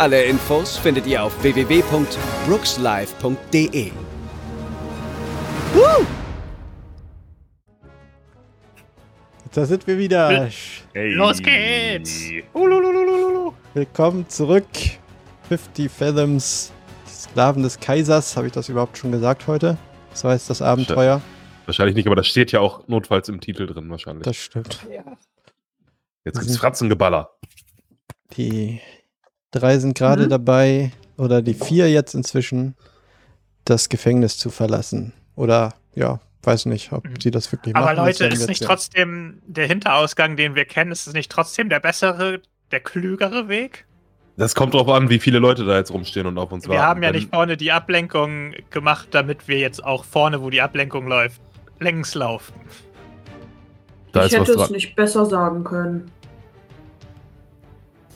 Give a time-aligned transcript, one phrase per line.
[0.00, 3.90] Alle Infos findet ihr auf www.brookslive.de.
[5.74, 6.06] Woo!
[9.52, 10.48] Da sind wir wieder.
[10.94, 11.12] Hey.
[11.12, 12.30] Los geht's!
[13.74, 14.64] Willkommen zurück.
[15.48, 16.72] 50 Fathoms,
[17.06, 18.34] die Sklaven des Kaisers.
[18.38, 19.76] Habe ich das überhaupt schon gesagt heute?
[20.14, 21.20] So heißt das Abenteuer.
[21.66, 24.24] Wahrscheinlich nicht, aber das steht ja auch notfalls im Titel drin, wahrscheinlich.
[24.24, 24.78] Das stimmt.
[26.24, 27.32] Jetzt gibt's Fratzengeballer.
[28.38, 28.80] Die
[29.50, 30.30] drei sind gerade Mhm.
[30.30, 32.74] dabei, oder die vier jetzt inzwischen,
[33.64, 35.12] das Gefängnis zu verlassen.
[35.36, 37.20] Oder, ja, weiß nicht, ob Mhm.
[37.20, 37.96] sie das wirklich Aber machen.
[37.96, 41.68] das Leute, ist wir nicht trotzdem der Hinterausgang, den wir kennen, ist es nicht trotzdem
[41.68, 43.86] der bessere, der klügere Weg?
[44.36, 46.78] Das kommt drauf an, wie viele Leute da jetzt rumstehen und auf uns warten.
[46.78, 50.62] Wir haben ja nicht vorne die Ablenkung gemacht, damit wir jetzt auch vorne, wo die
[50.62, 51.42] Ablenkung läuft,
[51.78, 52.54] längs laufen.
[54.12, 56.10] Da ich hätte es nicht besser sagen können.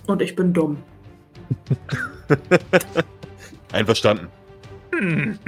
[0.07, 0.79] Und ich bin dumm.
[3.73, 4.29] Einverstanden.
[4.97, 5.39] Hm.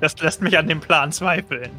[0.00, 1.70] Das lässt mich an dem Plan zweifeln.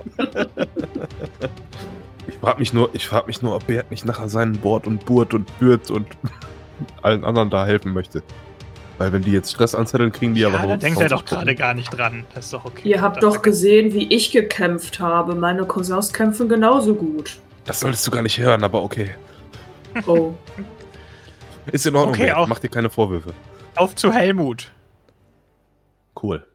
[2.28, 5.06] Ich frage mich nur, ich frage mich nur, ob Bert nicht nachher seinen Bord und
[5.06, 6.08] Burt und Bürt und
[7.03, 8.23] allen anderen da helfen möchte.
[8.97, 11.56] Weil wenn die jetzt Stress anzetteln, kriegen die Ja, aber da denkt er doch gerade
[11.56, 12.25] gar nicht dran.
[12.36, 12.89] Das ist doch okay.
[12.89, 15.36] Ihr habt Das- doch gesehen, wie ich gekämpft habe.
[15.36, 17.39] Meine Cousins kämpfen genauso gut.
[17.66, 19.12] Das solltest du gar nicht hören, aber okay.
[20.06, 20.34] Oh.
[21.71, 22.15] Ist in Ordnung.
[22.15, 23.33] Okay, Mach dir keine Vorwürfe.
[23.75, 24.71] Auf zu Helmut.
[26.21, 26.45] Cool.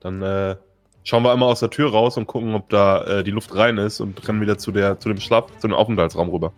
[0.00, 0.56] Dann äh,
[1.04, 3.78] schauen wir einmal aus der Tür raus und gucken, ob da äh, die Luft rein
[3.78, 6.52] ist und rennen wieder zu, der, zu dem Schlaf, zu dem Aufenthaltsraum rüber.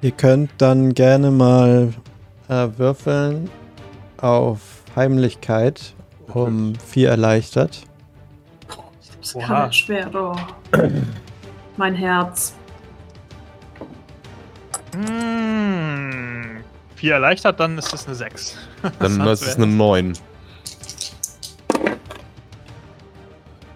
[0.00, 1.92] Ihr könnt dann gerne mal
[2.48, 3.50] äh, würfeln
[4.18, 5.94] auf Heimlichkeit
[6.34, 7.82] um vier erleichtert.
[9.20, 9.46] Das Oha.
[9.46, 10.36] kann schwer, doch.
[11.76, 12.54] mein Herz.
[14.94, 16.21] Mmh.
[17.02, 18.56] 4 erleichtert, dann ist es eine 6.
[19.00, 20.12] Dann ist es eine 9.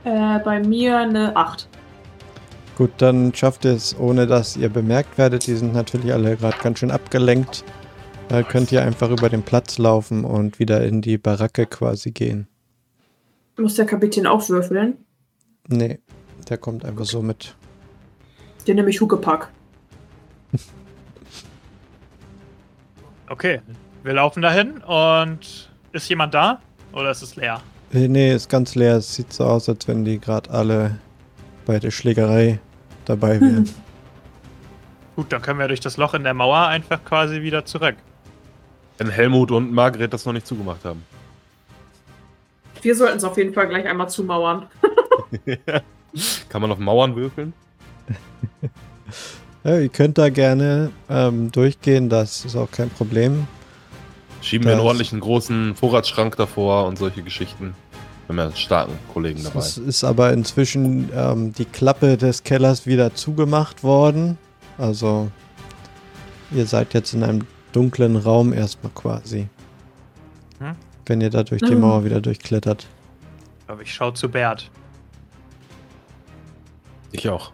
[0.04, 1.68] Äh, bei mir eine 8.
[2.76, 5.48] Gut, dann schafft ihr es, ohne dass ihr bemerkt werdet.
[5.48, 7.64] Die sind natürlich alle gerade ganz schön abgelenkt.
[8.28, 12.46] Da könnt ihr einfach über den Platz laufen und wieder in die Baracke quasi gehen.
[13.58, 14.98] Muss der Kapitän auch würfeln?
[15.66, 15.98] Nee,
[16.48, 17.56] der kommt einfach so mit.
[18.68, 19.50] Den nehme ich Huckepack.
[23.28, 23.60] Okay,
[24.04, 26.60] wir laufen dahin und ist jemand da?
[26.92, 27.60] Oder ist es leer?
[27.92, 28.96] Äh, nee, ist ganz leer.
[28.96, 30.98] Es sieht so aus, als wenn die gerade alle
[31.64, 32.60] bei der Schlägerei
[33.04, 33.68] dabei wären.
[35.16, 37.96] Gut, dann können wir durch das Loch in der Mauer einfach quasi wieder zurück.
[38.98, 41.02] Wenn Helmut und Margret das noch nicht zugemacht haben.
[42.82, 44.66] Wir sollten es auf jeden Fall gleich einmal zumauern.
[46.48, 47.52] Kann man auf Mauern würfeln?
[49.66, 53.48] Ja, ihr könnt da gerne ähm, durchgehen, das ist auch kein Problem.
[54.40, 57.74] Schieben wir einen Das- ordentlichen großen Vorratsschrank davor und solche Geschichten.
[58.26, 59.58] Wir haben ja einen starken Kollegen dabei.
[59.58, 64.38] Es ist aber inzwischen ähm, die Klappe des Kellers wieder zugemacht worden.
[64.78, 65.30] Also
[66.52, 69.48] ihr seid jetzt in einem dunklen Raum erstmal quasi.
[70.60, 70.76] Hm?
[71.06, 71.80] Wenn ihr da durch die Hm.
[71.80, 72.86] Mauer wieder durchklettert.
[73.66, 74.70] Aber ich schaue zu Bert.
[77.10, 77.50] Ich auch.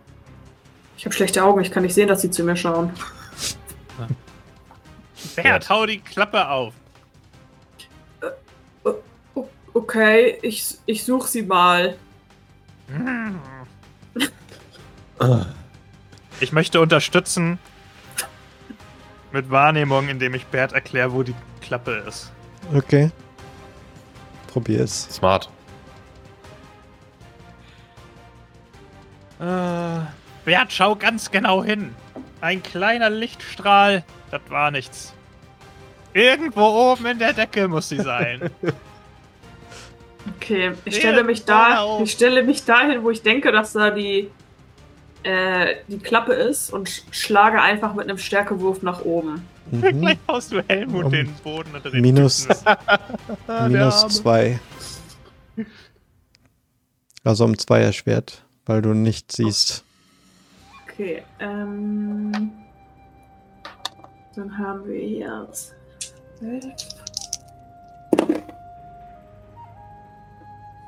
[1.03, 2.93] Ich habe schlechte Augen, ich kann nicht sehen, dass sie zu mir schauen.
[5.35, 6.75] Bert, hau die Klappe auf.
[8.85, 11.97] O- Okay, ich, ich suche sie mal.
[16.39, 17.59] Ich möchte unterstützen
[19.33, 22.31] mit Wahrnehmung, indem ich Bert erkläre, wo die Klappe ist.
[22.73, 23.11] Okay.
[24.47, 25.09] Probier es.
[25.11, 25.51] Smart.
[29.41, 30.03] Äh,
[30.45, 31.95] Bert, schau ganz genau hin.
[32.41, 35.13] Ein kleiner Lichtstrahl, das war nichts.
[36.15, 38.51] Irgendwo oben in der Decke muss sie sein.
[40.37, 44.31] Okay, ich stelle mich da, ich stelle mich dahin, wo ich denke, dass da die,
[45.25, 49.47] äh, die Klappe ist und sch schlage einfach mit einem Stärkewurf nach oben.
[49.71, 50.01] Mhm.
[50.01, 52.47] Gleich haust du Helmut Um den Boden unter den Minus,
[53.69, 54.61] minus zwei.
[57.25, 59.85] Also um zwei erschwert, weil du nicht siehst.
[61.03, 62.53] Okay, ähm.
[64.37, 65.49] Dann haben wir hier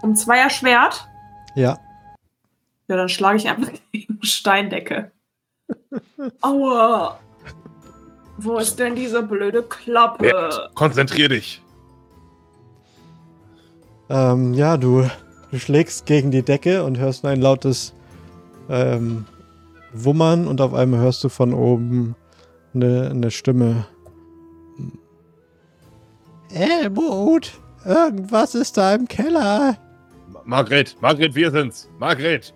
[0.02, 1.08] Um zwei erschwert?
[1.56, 1.80] Ja.
[2.86, 5.10] Ja, dann schlage ich einfach gegen die Steindecke.
[6.40, 7.18] Aua!
[8.36, 10.22] Wo ist denn diese blöde Klappe?
[10.22, 11.60] Bert, konzentrier dich.
[14.08, 15.10] Ähm, ja, du,
[15.50, 17.94] du schlägst gegen die Decke und hörst nur ein lautes
[18.68, 19.26] ähm,
[19.94, 22.16] Wummern und auf einmal hörst du von oben
[22.74, 23.86] eine, eine Stimme.
[26.52, 27.52] Elmut,
[27.84, 29.76] irgendwas ist da im Keller.
[30.32, 31.88] Ma- Margret, Margret, wir sind's.
[31.98, 32.52] Margret.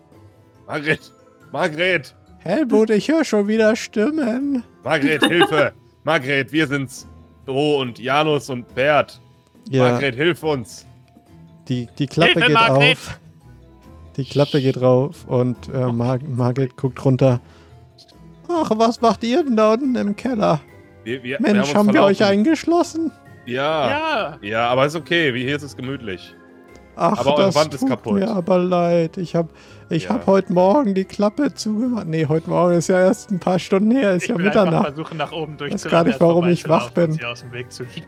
[0.66, 1.12] Margret.
[1.52, 2.14] Margret.
[2.40, 4.62] Helmut, ich höre schon wieder Stimmen.
[4.84, 5.72] Margret, Hilfe.
[6.04, 7.06] Margret, wir sind's.
[7.46, 9.20] Bo und Janus und Bert.
[9.70, 10.86] Ja, Margret, hilf uns.
[11.68, 12.92] die, die Klappe Hilfe, geht Margret!
[12.96, 13.20] auf.
[14.18, 17.40] Die Klappe geht rauf und äh, Mar Margret guckt runter.
[18.48, 20.60] Ach, was macht ihr denn da unten im Keller?
[21.04, 23.12] Wir, wir, Mensch, wir haben, uns wir euch eingeschlossen?
[23.46, 23.88] Ja.
[23.90, 24.38] Ja.
[24.42, 25.32] Ja, aber ist okay.
[25.34, 26.34] Wie hier ist es gemütlich.
[26.96, 28.14] Ach, Aber eure das Wand ist tut kaputt.
[28.14, 29.18] mir aber leid.
[29.18, 29.50] Ich habe
[29.90, 30.10] ich Ja.
[30.10, 32.06] hab heute Morgen die Klappe zugemacht.
[32.06, 34.14] Nee, heute Morgen ist ja erst ein paar Stunden her.
[34.14, 34.94] Ist Ich ja will Mitternacht.
[34.94, 37.12] versuchen, nach oben gar durchzurennen, nicht, warum ich wach bin.
[37.12, 38.04] sie aus dem Weg zu gehen.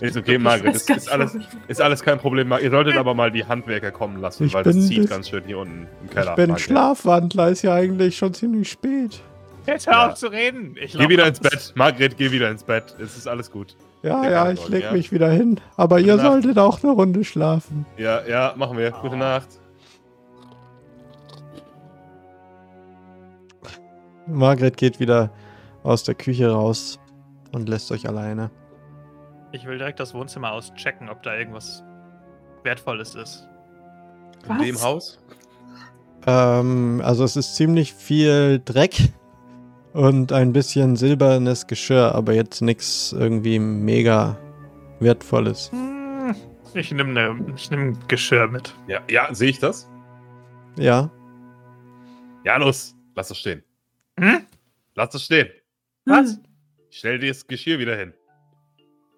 [0.00, 0.74] Ist okay, Margret.
[0.76, 2.52] Ich Ist, weiß ist, gar alles, ich- ist alles kein Problem.
[2.62, 5.58] Ihr solltet aber mal die Handwerker kommen lassen, Ich weil das zieht ganz schön hier
[5.58, 6.30] unten im Keller.
[6.30, 6.64] Ich bin Margret.
[6.64, 9.20] Schlafwandler, ist ja eigentlich schon ziemlich spät.
[9.66, 10.08] Jetzt hör Ja.
[10.08, 10.76] auf zu reden.
[10.82, 11.72] Ich Geh wieder ins Bett.
[11.74, 12.96] Margret, geh wieder ins Bett.
[12.98, 13.76] Es ist alles gut.
[14.02, 14.92] Ja, Ja, ja, ich leg ja.
[14.92, 15.60] mich wieder hin.
[15.76, 16.26] Aber Gute ihr Nacht.
[16.26, 17.84] solltet auch eine Runde schlafen.
[17.98, 18.92] Ja, ja, machen wir.
[18.92, 19.48] Gute Nacht.
[24.28, 25.30] Margret geht wieder
[25.82, 26.98] aus der Küche raus
[27.52, 28.50] und lässt euch alleine.
[29.52, 31.82] Ich will direkt das Wohnzimmer auschecken, ob da irgendwas
[32.64, 33.48] Wertvolles ist.
[34.44, 34.62] In Was?
[34.62, 35.18] dem Haus?
[36.26, 38.94] Ähm, also es ist ziemlich viel Dreck
[39.94, 44.36] und ein bisschen silbernes Geschirr, aber jetzt nichts irgendwie mega
[45.00, 45.70] wertvolles.
[45.72, 46.34] Hm,
[46.74, 48.74] Ich nehme ne, ich nehm Geschirr mit.
[48.86, 49.88] Ja, ja, sehe ich das?
[50.76, 51.10] Ja,
[52.44, 53.62] Janus, lass das stehen.
[54.18, 54.46] Hm?
[54.94, 55.48] Lass das stehen.
[56.04, 56.32] Was?
[56.32, 56.44] Hm.
[56.90, 58.12] Stell dir das Geschirr wieder hin.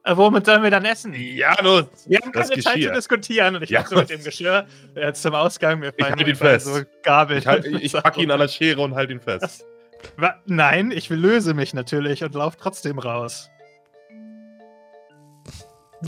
[0.04, 1.12] Äh, womit sollen wir dann essen?
[1.14, 1.84] Janus!
[2.06, 2.92] Wir haben Das keine Zeit zu Geschirr.
[2.94, 3.80] diskutieren und ich Ja.
[3.82, 3.86] ja.
[3.86, 5.82] so mit dem Geschirr äh, zum Ausgang.
[5.82, 6.66] Wir Ich fallen halt ihn fest.
[6.66, 7.36] So Gabel.
[7.38, 9.64] Ich, halt, ich pack ihn an der Schere und halt ihn fest.
[10.16, 13.50] Wa- Nein, ich löse mich natürlich und laufe trotzdem raus.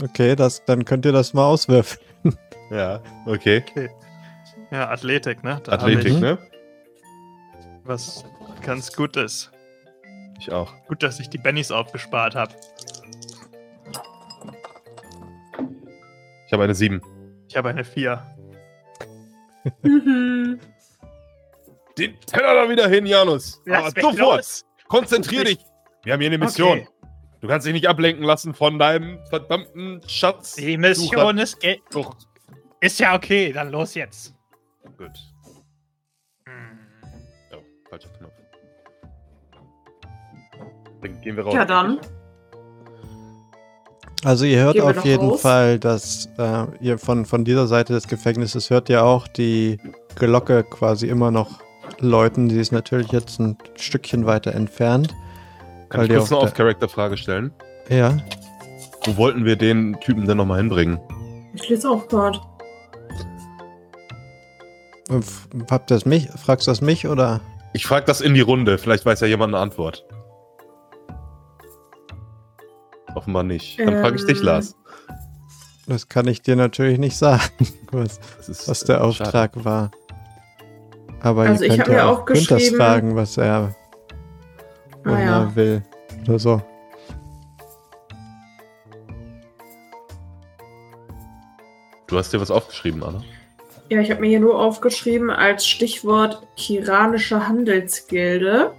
[0.01, 2.01] okay, das, dann könnt ihr das mal auswürfeln.
[2.71, 3.61] Ja, okay.
[4.71, 5.61] Ja, Athletik, ne?
[5.63, 6.39] Da Athletik, ich ne?
[7.83, 8.25] Was
[8.63, 9.51] ganz gut ist.
[10.39, 10.73] Ich auch.
[10.87, 12.53] Gut, dass ich die Bennys aufgespart habe.
[16.47, 17.01] Ich habe eine 7.
[17.47, 18.35] Ich habe eine 4.
[19.83, 20.59] Mhm.
[21.97, 23.61] Den Teller da wieder hin, Janus.
[23.69, 24.65] Aber sofort.
[24.87, 25.59] Konzentrier dich.
[26.03, 26.79] Wir haben hier eine Mission.
[26.79, 26.87] Okay.
[27.39, 30.55] Du kannst dich nicht ablenken lassen von deinem verdammten Schatz.
[30.55, 31.57] Die Mission ist,
[32.79, 34.33] ist ja okay, dann los jetzt.
[34.97, 35.11] Gut.
[36.45, 36.79] Hm.
[37.53, 38.42] Oh, falscher Knopf.
[41.03, 41.53] Dann gehen wir raus.
[41.53, 41.99] Ja, dann.
[44.23, 45.41] Also ihr hört auf jeden raus?
[45.41, 49.79] Fall, dass äh, ihr von, von dieser Seite des Gefängnisses hört ihr auch die
[50.15, 51.49] Glocke quasi immer noch
[51.99, 52.47] läuten.
[52.47, 55.13] Die ist natürlich jetzt ein Stückchen weiter entfernt.
[55.89, 57.51] Kann ich kurz eine Off-Character-Frage stellen?
[57.89, 58.17] Ja.
[59.05, 60.99] Wo wollten wir den Typen denn nochmal hinbringen?
[61.53, 62.39] Ich lese auch gerade.
[65.09, 66.29] F- Habt ihr das mich?
[66.29, 67.41] Fragst du das mich oder?
[67.73, 68.77] Ich frage das in die Runde.
[68.77, 70.05] Vielleicht weiß ja jemand eine Antwort.
[73.15, 73.79] Offenbar nicht.
[73.79, 74.45] Dann frage ich dich, Ähm.
[74.45, 74.75] Lars.
[75.87, 77.41] Das kann ich dir natürlich nicht sagen,
[77.91, 79.91] was, ist, was der äh, Auftrag war.
[81.21, 83.75] Aber Also ihr ich könnt ja mir auch Günthers geschrieben- fragen, was er,
[85.05, 85.41] Ah, ja.
[85.43, 85.83] er will.
[86.27, 86.61] Oder so.
[92.07, 93.23] Du hast dir was aufgeschrieben, Anna?
[93.89, 98.73] Ja, ich habe mir hier nur aufgeschrieben als Stichwort Kiranische Handelsgilde.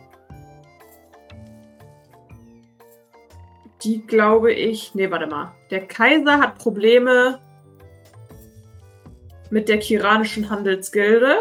[3.84, 4.94] Die glaube ich.
[4.94, 5.54] Nee, warte mal.
[5.70, 7.38] Der Kaiser hat Probleme
[9.50, 11.36] mit der Kiranischen Handelsgilde.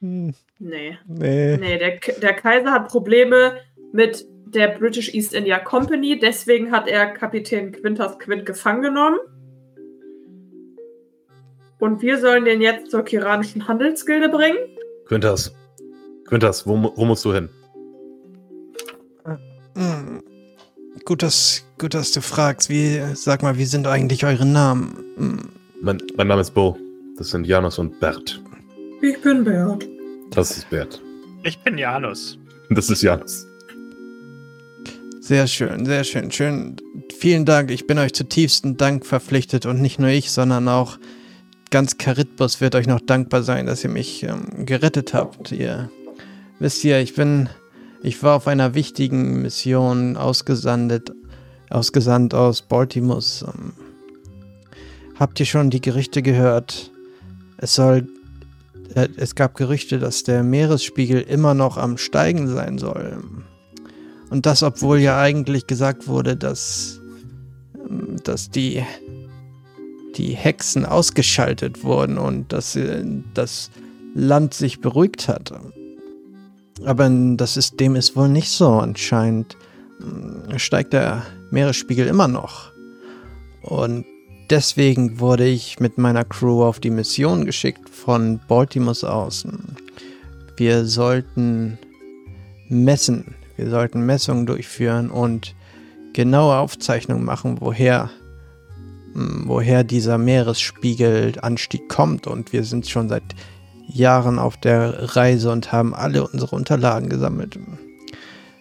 [0.00, 0.98] Hm, Nee.
[1.06, 1.56] nee.
[1.56, 3.60] Nee, der, der Kaiser hat Probleme
[3.92, 6.18] mit der British East India Company.
[6.18, 9.18] Deswegen hat er Kapitän Quintus Quint gefangen genommen.
[11.80, 14.58] Und wir sollen den jetzt zur Kiranischen Handelsgilde bringen.
[15.06, 15.54] Quintas.
[16.26, 17.48] Quintas, wo, wo musst du hin?
[19.78, 20.22] Hm,
[21.04, 22.68] Gut, dass, gut, dass du fragst.
[22.68, 25.04] Wie, sag mal, wie sind eigentlich eure Namen?
[25.16, 25.38] Hm,
[25.80, 26.76] Mein, mein Name ist Bo.
[27.16, 28.40] Das sind Janus und Bert.
[29.00, 29.86] Ich bin Bert.
[30.30, 31.00] Das ist Bert.
[31.44, 32.36] Ich bin Janus.
[32.70, 33.46] Das ist Janus.
[35.20, 36.76] Sehr schön, sehr schön, schön.
[37.18, 37.70] Vielen Dank.
[37.70, 40.98] Ich bin euch zutiefsten Dank verpflichtet und nicht nur ich, sondern auch
[41.70, 45.52] ganz Charitbus wird euch noch dankbar sein, dass ihr mich ähm, gerettet habt.
[45.52, 45.90] Ihr
[46.58, 47.48] wisst ja, ich bin,
[48.02, 51.12] ich war auf einer wichtigen Mission ausgesandet,
[51.70, 53.42] ausgesandt aus Baltimus.
[53.42, 53.72] Ähm,
[55.18, 56.90] habt ihr schon die Gerüchte gehört?
[57.56, 58.06] Es soll,
[58.94, 63.22] äh, es gab Gerüchte, dass der Meeresspiegel immer noch am Steigen sein soll.
[64.30, 67.00] Und das, obwohl ja eigentlich gesagt wurde, dass,
[67.74, 68.84] ähm, dass die,
[70.16, 73.70] die Hexen ausgeschaltet wurden und dass äh, das
[74.14, 75.52] Land sich beruhigt hat.
[76.84, 78.68] Aber das ist, dem ist wohl nicht so.
[78.68, 79.56] Anscheinend
[80.00, 82.72] ähm, steigt der Meeresspiegel immer noch.
[83.62, 84.04] Und
[84.50, 89.46] deswegen wurde ich mit meiner Crew auf die Mission geschickt von Baltimore aus.
[90.56, 91.78] Wir sollten
[92.68, 95.54] messen, wir sollten Messungen durchführen und
[96.12, 98.10] genaue Aufzeichnungen machen, woher,
[99.14, 102.26] hm, woher dieser Meeresspiegelanstieg kommt.
[102.26, 103.22] Und wir sind schon seit
[103.88, 107.58] Jahren auf der Reise und haben alle unsere Unterlagen gesammelt.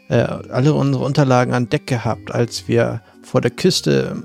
[0.09, 4.23] Äh, alle unsere Unterlagen an Deck gehabt, als wir vor der Küste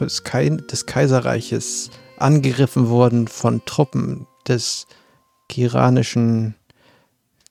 [0.00, 4.86] des, Kai des Kaiserreiches angegriffen wurden von Truppen des
[5.48, 6.56] kiranischen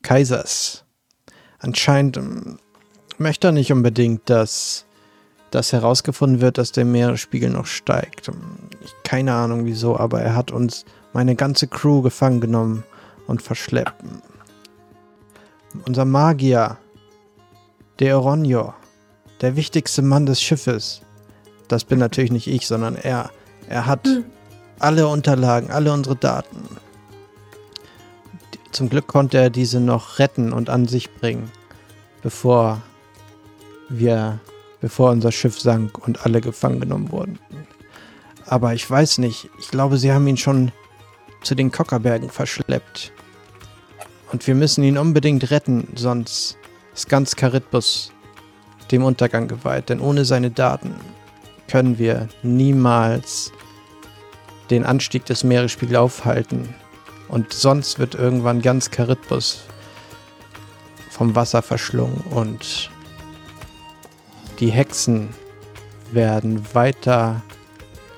[0.03, 0.84] Kaisers
[1.60, 2.60] anscheinend ähm,
[3.18, 4.86] möchte er nicht unbedingt, dass
[5.51, 8.29] das herausgefunden wird, dass der Meeresspiegel noch steigt.
[8.29, 8.70] Ähm,
[9.03, 12.84] keine Ahnung wieso, aber er hat uns meine ganze Crew gefangen genommen
[13.29, 14.03] und verschleppt.
[15.86, 16.77] Unser Magier,
[18.00, 18.74] der Oronio,
[19.41, 21.01] der wichtigste Mann des Schiffes,
[21.67, 23.29] das bin natürlich nicht ich, sondern er.
[23.67, 24.25] Er hat hm.
[24.79, 26.77] alle Unterlagen, alle unsere Daten.
[28.71, 31.51] Zum Glück konnte er diese noch retten und an sich bringen,
[32.24, 32.81] bevor
[33.89, 34.39] wir,
[34.81, 37.38] bevor unser Schiff sank und alle gefangen genommen wurden.
[38.48, 40.71] Aber ich weiß nicht, ich glaube, sie haben ihn schon
[41.43, 43.12] zu den Kockerbergen verschleppt.
[44.31, 46.57] Und wir müssen ihn unbedingt retten, sonst
[46.93, 48.12] ist ganz Charitbus
[48.91, 50.95] dem Untergang geweiht, denn ohne seine Daten
[51.67, 53.51] können wir niemals
[54.69, 56.74] den Anstieg des Meeresspiegels aufhalten.
[57.27, 59.63] Und sonst wird irgendwann ganz Charitbus
[61.09, 62.89] vom Wasser verschlungen und
[64.59, 65.29] die Hexen
[66.12, 67.41] werden weiter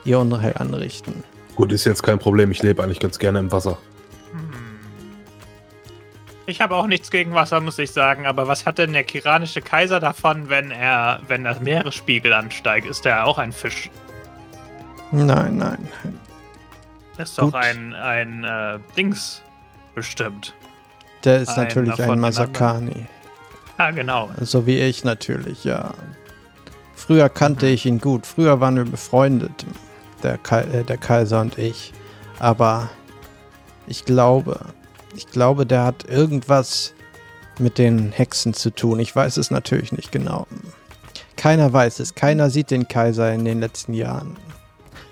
[0.06, 1.24] ihr Unheil anrichten.
[1.56, 2.52] Gut, ist jetzt kein Problem.
[2.52, 3.78] Ich lebe eigentlich ganz gerne im Wasser.
[6.52, 8.26] Ich habe auch nichts gegen Wasser, muss ich sagen.
[8.28, 12.86] Aber was hat denn der kiranische Kaiser davon, wenn er, wenn der Meeresspiegel ansteigt?
[12.86, 13.90] Ist er auch ein Fisch?
[15.14, 15.88] Nein, nein.
[17.18, 19.42] Ist doch ein, ein äh, Dings
[19.96, 20.54] bestimmt.
[21.24, 23.06] Der ist ein natürlich ein Masakani.
[23.78, 24.30] Ah, genau.
[24.42, 25.94] So wie ich natürlich, ja.
[26.96, 27.72] Früher kannte mhm.
[27.72, 28.26] ich ihn gut.
[28.26, 29.66] Früher waren wir befreundet,
[30.22, 31.94] der, Ka äh, der Kaiser und ich.
[32.40, 32.90] Aber
[33.88, 34.60] ich glaube,
[35.16, 36.94] ich glaube, der hat irgendwas
[37.60, 39.00] mit den Hexen zu tun.
[39.00, 40.48] Ich weiß es natürlich nicht genau.
[41.36, 42.16] Keiner weiß es.
[42.16, 44.38] Keiner sieht den Kaiser in den letzten Jahren.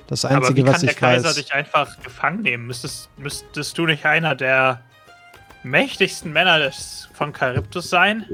[0.08, 0.96] Das Einzige, was ich weiß.
[0.96, 2.68] kann der Kaiser dich einfach gefangen nehmen?
[2.68, 4.82] Müsstest, müsstest du nicht einer der
[5.64, 8.26] mächtigsten Männer des, von Charybdis sein?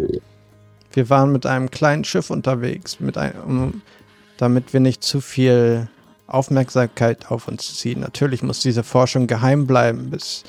[0.94, 3.82] Wir waren mit einem kleinen Schiff unterwegs, mit einem,
[4.38, 5.90] damit wir nicht zu viel
[6.28, 8.00] Aufmerksamkeit auf uns ziehen.
[8.00, 10.44] Natürlich muss diese Forschung geheim bleiben, bis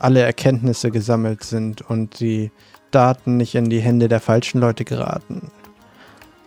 [0.00, 2.50] alle Erkenntnisse gesammelt sind und die
[2.90, 5.50] Daten nicht in die Hände der falschen Leute geraten.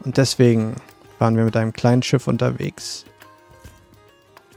[0.04, 0.76] Und deswegen
[1.20, 3.06] waren wir mit einem kleinen Schiff unterwegs.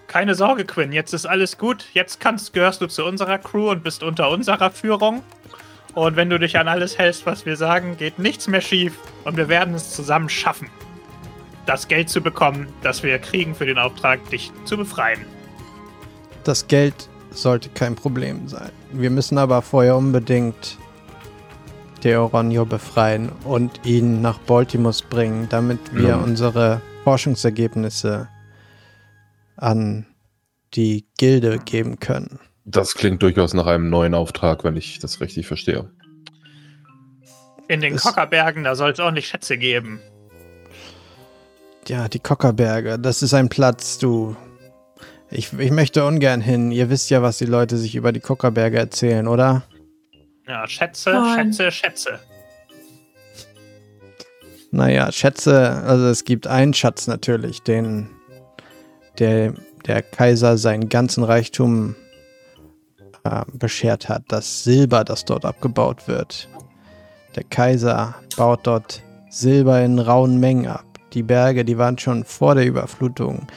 [0.06, 1.86] Keine Sorge, Quinn, jetzt ist alles gut.
[1.92, 5.22] Jetzt kannst, gehörst du zu unserer Crew und bist unter unserer Führung.
[5.94, 9.36] Und wenn du dich an alles hältst, was wir sagen, geht nichts mehr schief und
[9.36, 10.68] wir werden es zusammen schaffen,
[11.66, 15.24] das Geld zu bekommen, das wir kriegen für den Auftrag, dich zu befreien.
[16.42, 18.70] Das Geld sollte kein Problem sein.
[18.92, 20.78] Wir müssen aber vorher unbedingt
[22.00, 26.16] Theoronio befreien und ihn nach Baltimore bringen, damit wir ja.
[26.16, 28.28] unsere Forschungsergebnisse
[29.56, 30.06] an
[30.74, 32.38] die Gilde geben können.
[32.64, 35.90] Das klingt durchaus nach einem neuen Auftrag, wenn ich das richtig verstehe.
[37.68, 40.00] In den Kockerbergen, da soll es auch nicht Schätze geben.
[41.88, 44.36] Ja, die Kockerberge, das ist ein Platz, du.
[45.36, 46.70] Ich, ich möchte ungern hin.
[46.70, 49.64] Ihr wisst ja, was die Leute sich über die Kockerberge erzählen, oder?
[50.46, 51.52] Ja, Schätze, Nein.
[51.52, 52.20] Schätze, Schätze.
[54.70, 58.10] Naja, Schätze, also es gibt einen Schatz natürlich, den
[59.18, 59.54] der,
[59.86, 61.96] der Kaiser seinen ganzen Reichtum
[63.24, 64.22] äh, beschert hat.
[64.28, 66.48] Das Silber, das dort abgebaut wird.
[67.34, 70.86] Der Kaiser baut dort Silber in rauen Mengen ab.
[71.12, 73.48] Die Berge, die waren schon vor der Überflutung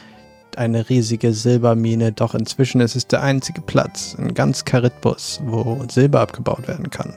[0.58, 6.22] eine riesige Silbermine, doch inzwischen ist es der einzige Platz in ganz Karitbus, wo Silber
[6.22, 7.14] abgebaut werden kann.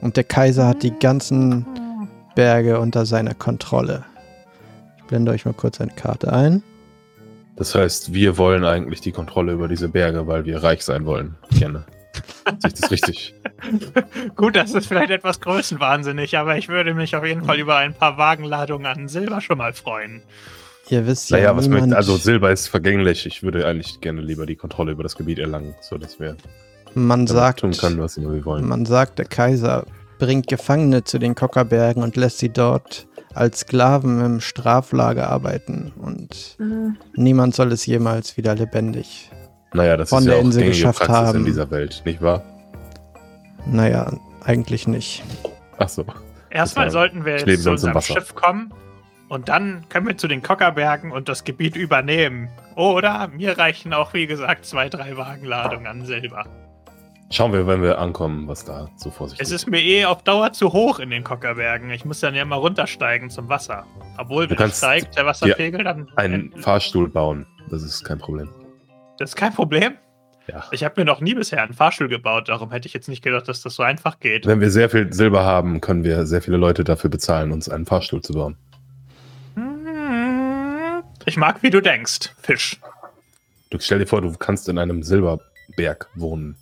[0.00, 1.66] Und der Kaiser hat die ganzen
[2.34, 4.04] Berge unter seiner Kontrolle.
[4.98, 6.62] Ich blende euch mal kurz eine Karte ein.
[7.56, 11.36] Das heißt, wir wollen eigentlich die Kontrolle über diese Berge, weil wir reich sein wollen.
[11.58, 11.84] Gerne.
[12.58, 13.34] Sehe ich das richtig?
[14.36, 17.94] Gut, das ist vielleicht etwas größenwahnsinnig, aber ich würde mich auf jeden Fall über ein
[17.94, 20.22] paar Wagenladungen an Silber schon mal freuen.
[20.90, 23.24] Ihr wisst ja, Naja, was möchte, also Silber ist vergänglich.
[23.26, 26.36] Ich würde eigentlich gerne lieber die Kontrolle über das Gebiet erlangen, sodass wir
[26.94, 28.66] man sagt, tun können, was immer wir wollen.
[28.66, 29.84] man sagt, der Kaiser
[30.18, 35.92] bringt Gefangene zu den Kockerbergen und lässt sie dort als Sklaven im Straflager arbeiten.
[35.96, 36.96] Und Mhm.
[37.14, 39.30] niemand soll es jemals wieder lebendig.
[39.72, 41.38] Naja, das von ist der ja auch Insel geschafft Praxis haben.
[41.38, 42.42] in dieser Welt, nicht wahr?
[43.66, 45.22] Naja, eigentlich nicht.
[45.78, 46.04] Ach so.
[46.50, 48.14] Erstmal sollten wir jetzt zu unserem Wasser.
[48.14, 48.72] Schiff kommen
[49.30, 52.48] und dann können wir zu den Kockerbergen und das Gebiet übernehmen.
[52.74, 56.44] Oder mir reichen auch, wie gesagt, zwei, drei Wagenladungen an Silber.
[57.30, 59.54] Schauen wir, wenn wir ankommen, was da so vor sich Es geht.
[59.54, 61.90] ist mir eh auf Dauer zu hoch in den Kockerbergen.
[61.90, 63.86] Ich muss dann ja mal runtersteigen zum Wasser.
[64.18, 66.08] Obwohl, Du wenn es kannst steigt, der Wasserpegel, dann.
[66.16, 68.48] Einen Fahrstuhl bauen, das ist kein Problem.
[69.18, 69.92] Das ist kein Problem.
[70.48, 70.64] Ja.
[70.72, 73.46] Ich habe mir noch nie bisher einen Fahrstuhl gebaut, darum hätte ich jetzt nicht gedacht,
[73.46, 74.44] dass das so einfach geht.
[74.46, 77.86] Wenn wir sehr viel Silber haben, können wir sehr viele Leute dafür bezahlen, uns einen
[77.86, 78.56] Fahrstuhl zu bauen.
[81.26, 82.80] Ich mag, wie du denkst, Fisch.
[83.70, 86.56] Du stell dir vor, du kannst in einem Silberberg wohnen.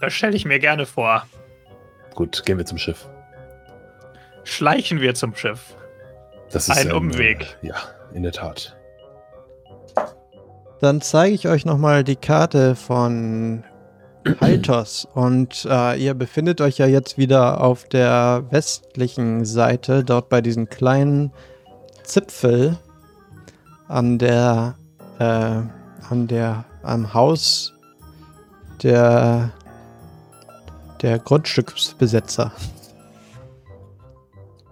[0.00, 1.26] Das stelle ich mir gerne vor.
[2.14, 3.06] Gut, gehen wir zum Schiff.
[4.44, 5.76] Schleichen wir zum Schiff.
[6.50, 7.58] Das ist Ein ähm, Umweg.
[7.62, 7.76] Ja,
[8.14, 8.76] in der Tat.
[10.80, 13.64] Dann zeige ich euch nochmal die Karte von
[14.40, 15.06] Haltos.
[15.14, 20.70] Und äh, ihr befindet euch ja jetzt wieder auf der westlichen Seite, dort bei diesem
[20.70, 21.32] kleinen
[22.10, 22.76] Zipfel
[23.86, 24.74] an der,
[25.20, 25.62] äh,
[26.10, 27.72] an der, am Haus
[28.82, 29.50] der,
[31.02, 32.52] der Grundstücksbesetzer.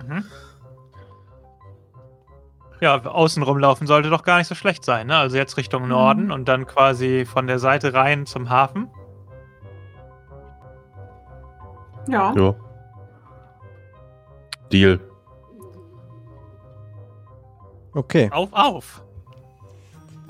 [0.05, 0.25] Mhm.
[2.81, 5.17] Ja, außen rumlaufen sollte doch gar nicht so schlecht sein, ne?
[5.17, 8.91] Also jetzt Richtung Norden und dann quasi von der Seite rein zum Hafen.
[12.09, 12.33] Ja.
[12.37, 12.55] Ja.
[14.73, 15.08] Deal.
[17.99, 18.31] Okay.
[18.31, 19.03] Auf, auf!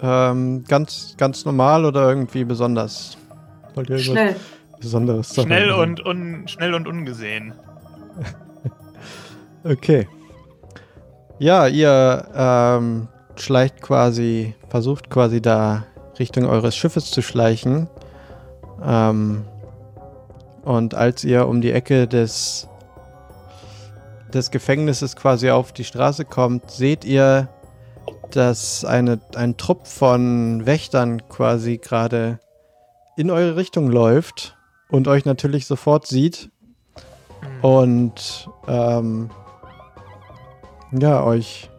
[0.01, 3.19] Ähm, ganz, ganz normal oder irgendwie besonders?
[3.75, 4.37] Wollt ihr irgendwas Schnell.
[4.81, 5.49] Besonderes sagen?
[5.49, 7.53] Schnell und, un, schnell und ungesehen.
[9.65, 10.09] Okay.
[11.41, 15.85] Ja, ihr ähm, schleicht quasi, versucht quasi da
[16.19, 17.89] Richtung eures Schiffes zu schleichen.
[18.83, 19.45] Ähm,
[20.63, 22.69] und als ihr um die Ecke des,
[24.33, 27.49] des Gefängnisses quasi auf die Straße kommt, seht ihr,
[28.31, 32.39] dass eine, ein Trupp von Wächtern quasi gerade
[33.17, 34.57] in eure Richtung läuft
[34.91, 36.51] und euch natürlich sofort sieht
[37.41, 37.65] Hm.
[37.65, 39.31] und ähm,
[40.93, 41.71] ja, euch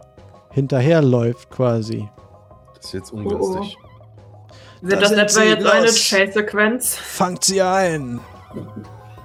[0.51, 2.07] hinterherläuft quasi.
[2.75, 3.77] Das ist jetzt ungünstig.
[4.81, 6.09] Wird Da das sind etwa jetzt eine los.
[6.09, 6.95] Chase-Sequenz?
[6.95, 8.21] Fangt sie ein!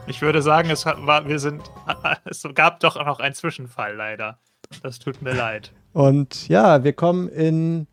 [0.09, 1.63] Ich würde sagen, es hat- war, wir sind,
[2.25, 4.39] es gab doch noch einen Zwischenfall leider.
[4.83, 5.73] Das tut mir leid.
[5.95, 7.87] Und ja, wir kommen in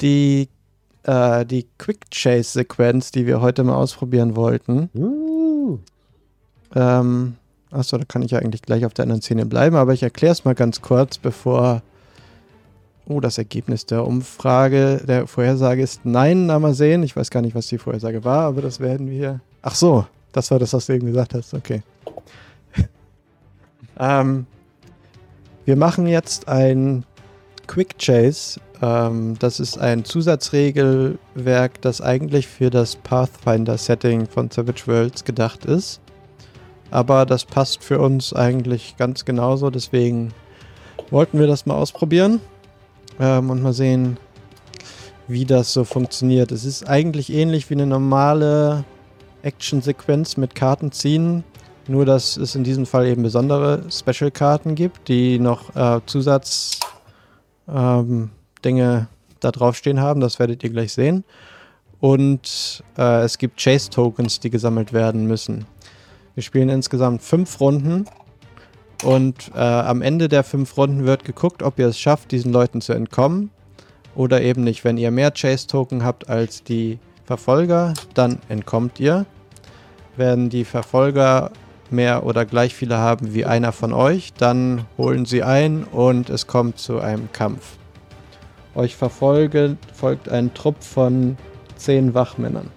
[0.00, 0.48] die,
[1.04, 4.90] äh, die Quick Chase-Sequenz, die wir heute mal ausprobieren wollten.
[6.74, 7.36] Ähm,
[7.70, 10.32] achso, da kann ich ja eigentlich gleich auf der anderen Szene bleiben, aber ich erkläre
[10.32, 11.82] es mal ganz kurz, bevor.
[13.06, 17.02] Oh, das Ergebnis der Umfrage, der Vorhersage ist nein, na mal sehen.
[17.02, 19.40] Ich weiß gar nicht, was die Vorhersage war, aber das werden wir.
[19.60, 21.52] Ach so, das war das, was du eben gesagt hast.
[21.52, 21.82] Okay.
[24.00, 24.46] ähm,
[25.64, 27.04] wir machen jetzt ein
[27.66, 28.60] Quick Chase.
[28.82, 36.00] Ähm, das ist ein Zusatzregelwerk, das eigentlich für das Pathfinder-Setting von Savage Worlds gedacht ist.
[36.90, 39.70] Aber das passt für uns eigentlich ganz genauso.
[39.70, 40.32] Deswegen
[41.10, 42.40] wollten wir das mal ausprobieren
[43.18, 44.18] ähm, und mal sehen,
[45.26, 46.52] wie das so funktioniert.
[46.52, 48.84] Es ist eigentlich ähnlich wie eine normale
[49.42, 51.44] Action-Sequenz mit Karten ziehen.
[51.86, 56.80] Nur, dass es in diesem Fall eben besondere Special-Karten gibt, die noch äh, Zusatz
[57.68, 58.30] ähm,
[58.62, 59.06] da
[59.52, 60.20] draufstehen haben.
[60.20, 61.24] Das werdet ihr gleich sehen.
[62.00, 65.66] Und äh, es gibt Chase-Tokens, die gesammelt werden müssen.
[66.34, 68.06] Wir spielen insgesamt fünf Runden.
[69.02, 72.80] Und äh, am Ende der fünf Runden wird geguckt, ob ihr es schafft, diesen Leuten
[72.80, 73.50] zu entkommen.
[74.14, 74.84] Oder eben nicht.
[74.84, 79.26] Wenn ihr mehr Chase-Token habt als die Verfolger, dann entkommt ihr.
[80.16, 81.50] Wenn die Verfolger
[81.94, 86.46] mehr oder gleich viele haben wie einer von euch, dann holen sie ein und es
[86.46, 87.76] kommt zu einem Kampf.
[88.74, 91.36] Euch verfolge, folgt ein Trupp von
[91.76, 92.68] zehn Wachmännern.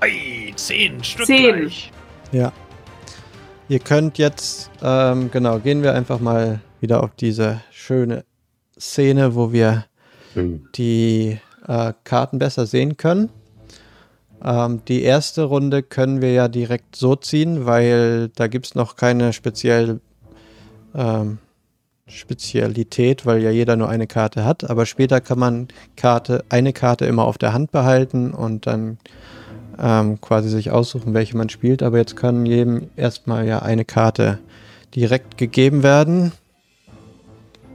[0.00, 1.56] Ei, zehn Stück Zehn.
[1.56, 1.92] gleich.
[2.32, 2.52] Ja.
[3.68, 8.24] Ihr könnt jetzt, ähm, genau, gehen wir einfach mal wieder auf diese schöne
[8.78, 9.84] Szene, wo wir
[10.76, 13.30] die äh, Karten besser sehen können.
[14.44, 18.96] Ähm, die erste Runde können wir ja direkt so ziehen, weil da gibt es noch
[18.96, 20.00] keine speziell,
[20.94, 21.38] ähm,
[22.06, 24.68] Spezialität, weil ja jeder nur eine Karte hat.
[24.68, 28.98] Aber später kann man Karte, eine Karte immer auf der Hand behalten und dann
[29.78, 31.82] ähm, quasi sich aussuchen, welche man spielt.
[31.82, 34.38] Aber jetzt kann jedem erstmal ja eine Karte
[34.94, 36.32] direkt gegeben werden.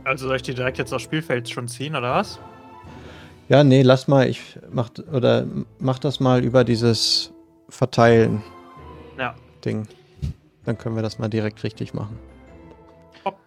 [0.04, 2.40] Also soll ich die direkt jetzt aufs Spielfeld schon ziehen, oder was?
[3.48, 5.46] Ja, nee, lass mal, ich mach oder
[5.80, 7.32] mach das mal über dieses
[7.70, 8.42] Verteilen
[9.20, 9.36] Ja.
[9.64, 9.88] Ding.
[10.66, 12.18] Dann können wir das mal direkt richtig machen.
[13.24, 13.38] Hopp.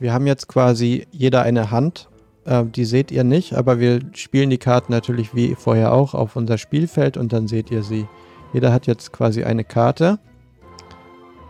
[0.00, 2.08] Wir haben jetzt quasi jeder eine Hand.
[2.44, 6.34] Äh, die seht ihr nicht, aber wir spielen die Karten natürlich wie vorher auch auf
[6.34, 8.06] unser Spielfeld und dann seht ihr sie.
[8.52, 10.18] Jeder hat jetzt quasi eine Karte.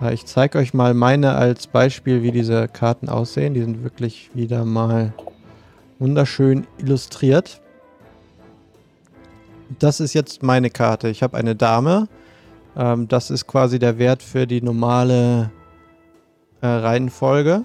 [0.03, 3.55] Äh, ich zeige euch mal meine als Beispiel, wie diese Karten aussehen.
[3.55, 5.15] Die sind wirklich wieder mal
[5.99, 7.61] wunderschön illustriert.
[9.79, 11.09] Das ist jetzt meine Karte.
[11.09, 12.09] Ich habe eine Dame.
[12.77, 15.51] Ähm, das ist quasi der Wert für die normale
[16.61, 17.65] äh, Reihenfolge.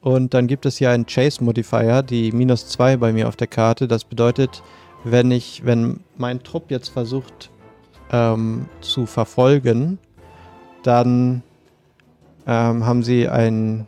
[0.00, 3.48] Und dann gibt es hier einen Chase Modifier, die minus 2 bei mir auf der
[3.48, 3.86] Karte.
[3.86, 4.62] Das bedeutet,
[5.04, 7.50] wenn ich, wenn mein Trupp jetzt versucht
[8.10, 9.98] ähm, zu verfolgen,
[10.82, 11.42] dann
[12.46, 13.86] ähm, haben sie ein,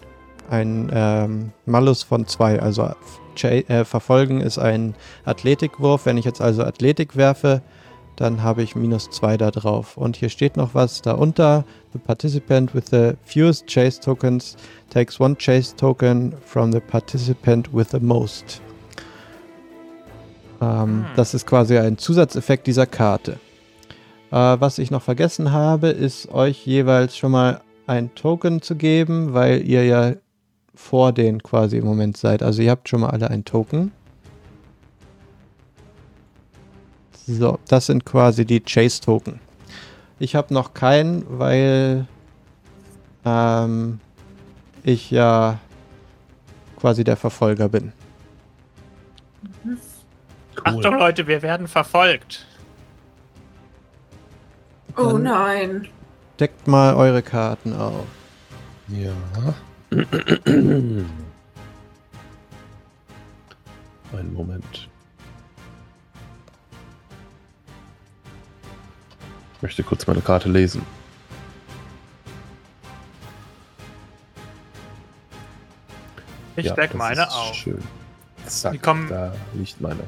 [0.51, 2.61] ein ähm, Malus von 2.
[2.61, 2.91] Also
[3.35, 6.07] äh, Verfolgen ist ein Athletikwurf.
[6.07, 7.63] Wenn ich jetzt also Athletik werfe,
[8.17, 9.97] dann habe ich minus 2 da drauf.
[9.97, 11.65] Und hier steht noch was darunter.
[11.93, 14.57] The participant with the fewest chase tokens
[14.91, 18.61] takes one chase token from the participant with the most.
[20.61, 21.05] Ähm, Hm.
[21.17, 23.39] Das ist quasi ein Zusatzeffekt dieser Karte.
[24.31, 29.35] Äh, was ich noch vergessen habe, ist euch jeweils schon mal ein Token zu geben,
[29.35, 30.13] weil ihr ja
[30.75, 32.43] vor denen quasi im Moment seid.
[32.43, 33.93] Also ihr habt schon mal alle ein Token.
[37.27, 39.41] So, das sind quasi die Chase-Token.
[40.19, 42.07] Ich habe noch keinen, weil
[43.25, 44.01] ähm,
[44.83, 45.59] ich ja
[46.77, 47.93] quasi der Verfolger bin.
[50.65, 52.47] Achtung, Leute, wir werden verfolgt.
[54.97, 55.89] Oh Dann nein.
[56.39, 58.05] Deckt mal eure Karten auf.
[58.89, 59.13] Ja.
[60.47, 61.07] Einen
[64.33, 64.89] Moment.
[69.57, 70.81] Ich möchte kurz meine Karte lesen.
[76.57, 77.55] Ich Ja, deck meine ist auch.
[77.55, 77.79] Schön.
[78.47, 80.01] Zack, Die kommen- da liegt meine.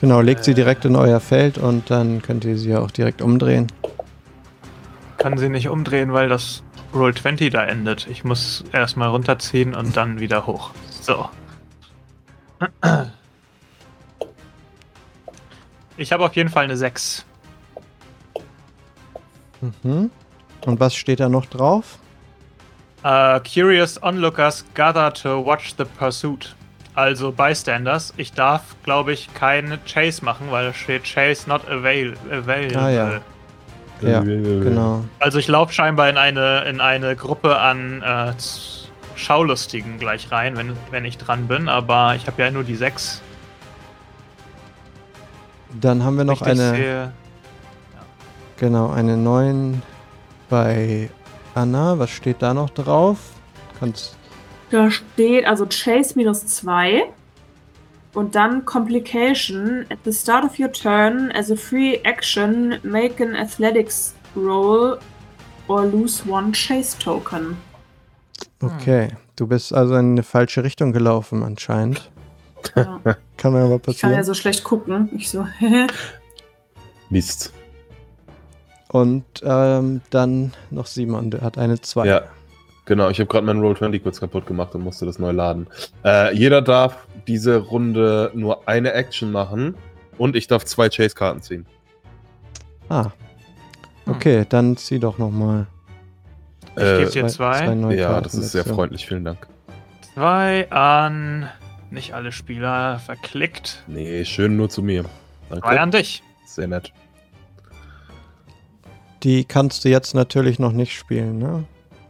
[0.00, 0.54] Genau, legt sie Äh.
[0.54, 3.66] direkt in euer Feld und dann könnt ihr sie auch direkt umdrehen.
[5.18, 6.62] Kann sie nicht umdrehen, weil das
[6.94, 8.06] Roll 20 da endet.
[8.06, 10.70] Ich muss erstmal runterziehen und dann wieder hoch.
[11.00, 11.28] So.
[15.96, 17.24] Ich habe auf jeden Fall eine 6.
[19.82, 20.10] Mhm.
[20.64, 21.98] Und was steht da noch drauf?
[23.04, 26.54] Uh, curious onlookers gather to watch the pursuit.
[26.94, 28.12] Also Bystanders.
[28.16, 32.76] Ich darf, glaube ich, keinen Chase machen, weil da steht Chase not avail available.
[32.76, 33.20] Ah, ja.
[34.00, 35.04] Ja, Genau.
[35.18, 38.32] Also ich laufe scheinbar in eine, in eine Gruppe an äh,
[39.16, 43.20] Schaulustigen gleich rein, wenn, wenn ich dran bin, aber ich habe ja nur die 6.
[45.80, 47.12] Dann haben wir noch eine, Sehe.
[48.56, 49.82] genau, eine 9
[50.48, 51.10] bei
[51.54, 51.98] Anna.
[51.98, 53.18] Was steht da noch drauf?
[53.78, 54.16] Kannst,
[54.70, 57.04] Da steht also Chase minus 2.
[58.14, 59.86] Und dann Complication.
[59.90, 64.98] At the start of your turn, as a free action, make an athletics roll
[65.68, 67.56] or lose one Chase Token.
[68.62, 72.10] okay, du bist also in eine falsche Richtung gelaufen anscheinend.
[72.74, 73.00] Ja.
[73.36, 74.12] Kann mir aber Ich kann passieren.
[74.14, 75.10] ja so schlecht gucken.
[75.16, 75.46] Ich so,
[77.10, 77.52] Mist.
[78.88, 82.06] Und ähm, dann noch Simon, der hat eine 2.
[82.06, 82.22] Ja,
[82.88, 83.08] genau.
[83.10, 85.68] Ich habe gerade meinen Roll20 kurz kaputt gemacht und musste das neu laden.
[86.04, 89.76] Äh, jeder darf diese Runde nur eine Action machen
[90.18, 91.66] und ich darf zwei Chase-Karten ziehen.
[92.88, 93.10] Ah.
[94.06, 95.66] Okay, dann zieh doch nochmal.
[96.76, 97.64] Ich Äh, gebe dir zwei.
[97.94, 99.06] Ja, das ist sehr freundlich.
[99.06, 99.46] Vielen Dank.
[100.14, 101.48] Zwei an
[101.90, 103.84] nicht alle Spieler verklickt.
[103.86, 105.04] Nee, schön nur zu mir.
[105.48, 105.80] Zwei Danke.
[105.80, 106.22] an dich.
[106.46, 106.92] Sehr nett.
[109.22, 111.64] Die kannst du jetzt natürlich noch nicht spielen, ne?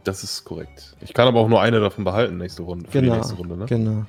[0.09, 0.95] Das ist korrekt.
[1.01, 2.89] Ich kann aber auch nur eine davon behalten nächste Runde.
[2.89, 3.13] Für Genau.
[3.13, 3.65] die nächste Runde, ne?
[3.67, 4.05] Genau.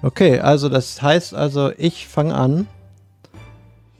[0.00, 2.66] Okay, also das heißt also, ich fange an,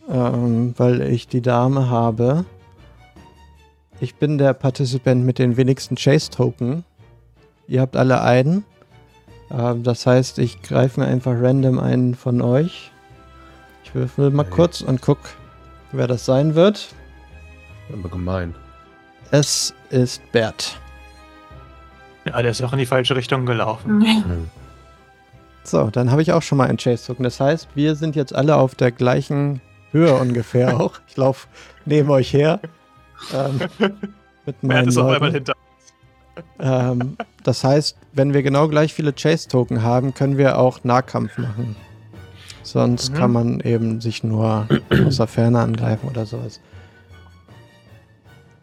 [0.09, 2.47] ähm, weil ich die Dame habe.
[4.01, 6.85] Ich bin der Partizipant mit den wenigsten Chase-Token.
[7.69, 8.65] Ihr habt alle einen.
[9.51, 12.93] Ähm, das heißt, ich greife mir einfach random einen von euch.
[13.85, 14.53] Ich würfel mal Okay.
[14.55, 15.19] kurz und guck,
[15.93, 16.95] wer das sein wird.
[17.93, 18.55] Aber gemein.
[19.33, 20.79] Es ist Bert.
[22.25, 24.49] Ja, der ist auch in die falsche Richtung gelaufen.
[25.65, 27.23] So, dann habe ich auch schon mal einen Chase-Token.
[27.23, 29.61] Das heißt, wir sind jetzt alle auf der gleichen
[29.93, 31.01] Höhe ungefähr auch.
[31.09, 31.49] Ich laufe
[31.85, 32.61] neben euch her.
[33.35, 33.61] Ähm,
[34.47, 35.53] mit meinen ist auf einmal hinter.
[36.59, 41.77] Ähm, das heißt, wenn wir genau gleich viele Chase-Token haben, können wir auch Nahkampf machen.
[42.63, 43.17] Sonst Mhm.
[43.17, 44.67] kann man eben sich nur
[45.07, 46.61] aus der Ferne angreifen oder sowas.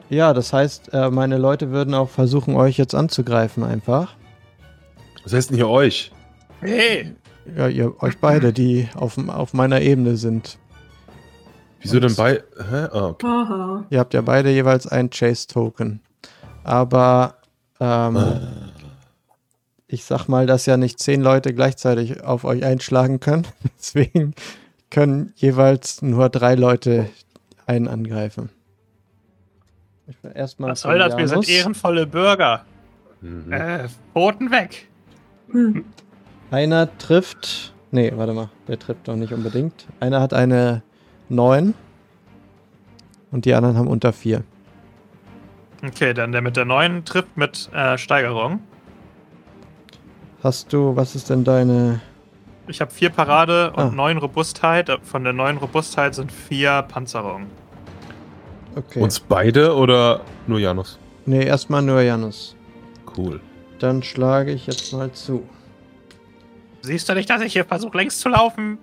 [0.10, 4.14] Ja, das heißt, äh, meine Leute würden auch versuchen, euch jetzt anzugreifen einfach.
[5.24, 6.12] Was heißt denn hier euch?
[6.62, 7.14] Hey,
[7.56, 10.58] Ja, ihr, euch beide, die auf, auf meiner Ebene sind.
[11.82, 12.44] Wieso denn bei.
[12.58, 12.88] Hä?
[12.92, 13.28] Ah, okay.
[13.28, 13.86] Aha.
[13.90, 16.02] Ihr habt ja beide jeweils ein Chase-Token.
[16.64, 17.36] Aber
[17.80, 18.18] ähm,
[19.88, 23.46] ich sag mal, dass ja nicht zehn Leute gleichzeitig auf euch einschlagen können.
[23.78, 24.34] Deswegen
[24.90, 27.10] können jeweils nur drei Leute
[27.66, 28.50] einen angreifen.
[30.08, 30.72] Ich will erstmal.
[30.72, 31.18] was soll das?
[31.18, 32.66] Wir sind ehrenvolle Bürger.
[33.22, 33.52] Mhm.
[33.52, 34.88] Äh, Pfoten weg.
[35.52, 35.86] Hm.
[36.52, 37.74] Einer trifft.
[37.92, 38.50] Nee, warte mal.
[38.68, 39.88] Der trifft doch nicht unbedingt.
[40.00, 40.82] Einer hat eine
[41.30, 41.74] 9.
[43.32, 44.44] Und die anderen haben unter 4.
[45.86, 48.62] Okay, dann der mit der neuen trifft mit äh, Steigerung.
[50.44, 52.00] Hast du, was ist denn deine.
[52.68, 53.90] Ich habe vier Parade und Ah.
[53.92, 54.90] neun Robustheit.
[55.04, 57.48] Von der neuen Robustheit sind vier Panzerung.
[58.78, 59.00] Okay.
[59.02, 61.00] Uns beide oder nur Janus?
[61.26, 62.56] Nee, erstmal nur Janus.
[63.18, 63.40] Cool.
[63.80, 65.48] Dann schlage ich jetzt mal zu.
[66.82, 68.78] Siehst du nicht, dass ich hier versuche, längs zu laufen?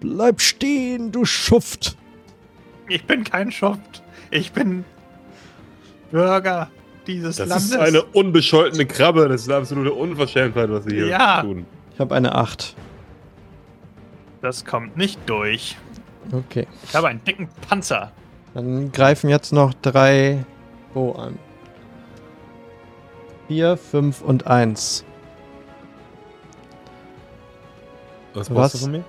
[0.00, 1.96] Bleib stehen, du Schuft!
[2.88, 4.02] Ich bin kein Schuft.
[4.30, 4.84] Ich bin
[6.10, 6.70] Bürger
[7.06, 7.70] dieses Das Landes.
[7.70, 9.28] ist eine unbescholtene Krabbe.
[9.28, 11.42] Das ist eine absolute Unverschämtheit, was sie hier Ja.
[11.42, 11.66] tun.
[11.92, 12.74] Ich habe eine 8.
[14.40, 15.76] Das kommt nicht durch.
[16.32, 16.66] Okay.
[16.84, 18.12] Ich habe einen dicken Panzer.
[18.58, 20.44] Dann greifen jetzt noch drei
[20.92, 21.38] Bo an.
[23.46, 25.04] 4, 5 und 1.
[28.34, 29.04] Was brauchst du von mir?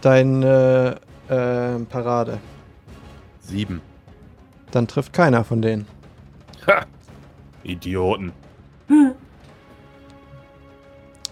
[0.00, 0.96] Deine
[1.28, 2.40] äh, Parade.
[3.38, 3.80] Sieben.
[4.72, 5.86] Dann trifft keiner von denen.
[6.66, 6.84] Ha!
[7.62, 8.32] Idioten.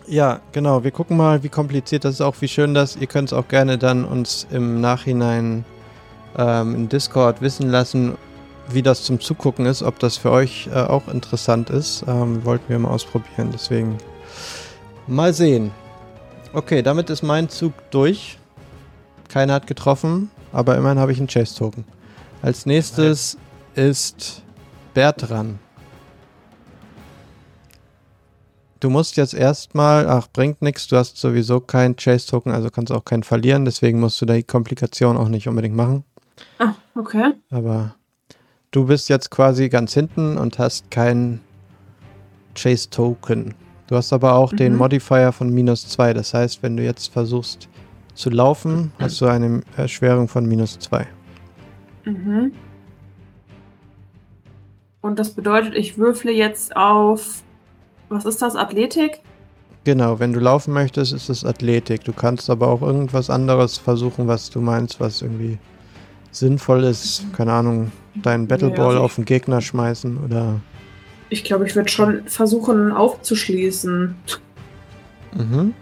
[0.06, 0.84] Ja, genau.
[0.84, 2.94] Wir gucken mal, wie kompliziert das ist, auch wie schön das.
[2.94, 5.64] Ihr könnt es auch gerne dann uns im Nachhinein
[6.38, 8.16] ähm, in Discord wissen lassen,
[8.70, 12.04] wie das zum Zugucken ist, ob das für euch äh, auch interessant ist.
[12.06, 13.98] Ähm, wollten wir mal ausprobieren, deswegen
[15.06, 15.70] mal sehen.
[16.52, 18.38] Okay, damit ist mein Zug durch.
[19.28, 21.84] Keiner hat getroffen, aber immerhin habe ich einen Chase-Token.
[22.40, 23.36] Als nächstes
[23.74, 24.42] ist
[24.94, 25.58] Bert dran.
[28.80, 33.04] Du musst jetzt erstmal, ach, bringt nichts, du hast sowieso keinen Chase-Token, also kannst auch
[33.04, 36.04] keinen verlieren, deswegen musst du da die Komplikation auch nicht unbedingt machen.
[36.58, 37.32] Ah, okay.
[37.50, 37.94] Aber
[38.70, 41.40] du bist jetzt quasi ganz hinten und hast keinen
[42.54, 43.54] Chase-Token.
[43.86, 44.78] Du hast aber auch den Mhm.
[44.78, 47.68] Modifier von minus 2, das heißt, wenn du jetzt versuchst
[48.14, 51.06] zu laufen, hast du eine Erschwerung von minus 2.
[52.04, 52.52] Mhm.
[55.00, 57.42] Und das bedeutet, ich würfle jetzt auf.
[58.08, 58.56] Was ist das?
[58.56, 59.20] Athletik?
[59.84, 62.04] Genau, wenn du laufen möchtest, ist es Athletik.
[62.04, 65.58] Du kannst aber auch irgendwas anderes versuchen, was du meinst, was irgendwie
[66.30, 67.24] sinnvoll ist.
[67.34, 70.60] Keine Ahnung, deinen Battleball also ich- auf den Gegner schmeißen oder.
[71.30, 74.14] Ich glaube, ich würde schon versuchen aufzuschließen.
[75.34, 75.74] Mhm.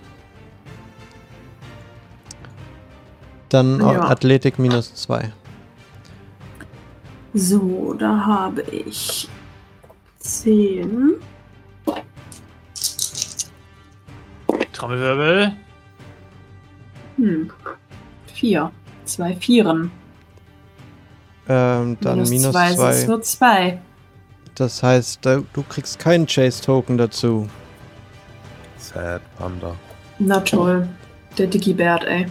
[3.48, 4.08] Dann Ja.
[4.08, 5.32] Athletik minus 2.
[7.32, 9.28] So, da habe ich
[10.18, 11.14] 10.
[14.72, 15.52] Trommelwirbel.
[17.16, 17.50] Hm.
[18.34, 18.70] 4.
[19.04, 19.90] Zwei Vieren.
[21.48, 23.06] Ähm, dann minus zwei sind es 2.
[23.06, 23.78] nur zwei.
[24.54, 27.48] Das heißt, du kriegst keinen Chase-Token dazu.
[28.78, 29.74] Sad Panda.
[30.18, 30.88] Na toll.
[31.36, 32.26] Der Digibert, ey.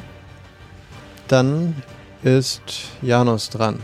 [1.28, 1.76] Dann
[2.24, 3.80] ist Janus dran.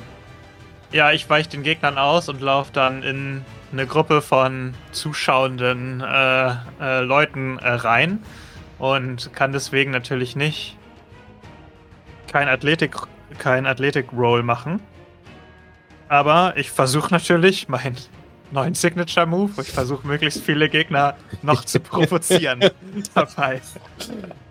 [0.91, 6.49] Ja, ich weiche den Gegnern aus und laufe dann in eine Gruppe von zuschauenden äh,
[6.81, 8.19] äh, Leuten äh, rein
[8.79, 10.75] und kann deswegen natürlich nicht
[12.31, 12.95] kein Athletik
[13.37, 14.81] kein Athletik Roll machen.
[16.11, 17.95] Aber ich versuche natürlich meinen
[18.51, 19.61] neuen Signature-Move.
[19.61, 22.59] Ich versuche möglichst viele Gegner noch zu provozieren
[23.15, 23.61] dabei.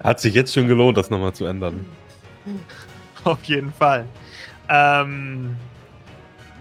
[0.03, 1.85] Hat sich jetzt schon gelohnt, das nochmal zu ändern.
[3.25, 4.07] Auf jeden Fall.
[4.71, 5.55] Ähm,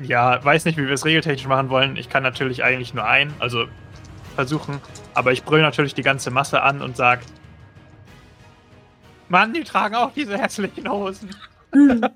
[0.01, 1.95] ja, weiß nicht, wie wir es regeltechnisch machen wollen.
[1.95, 3.67] Ich kann natürlich eigentlich nur ein, also
[4.35, 4.81] versuchen.
[5.13, 7.21] Aber ich brülle natürlich die ganze Masse an und sage:
[9.29, 11.29] Mann, die tragen auch diese hässlichen Hosen.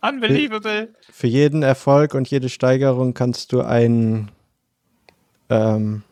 [0.00, 0.94] Unbelievable.
[1.10, 4.30] Für jeden Erfolg und jede Steigerung kannst du einen
[5.50, 6.02] ähm,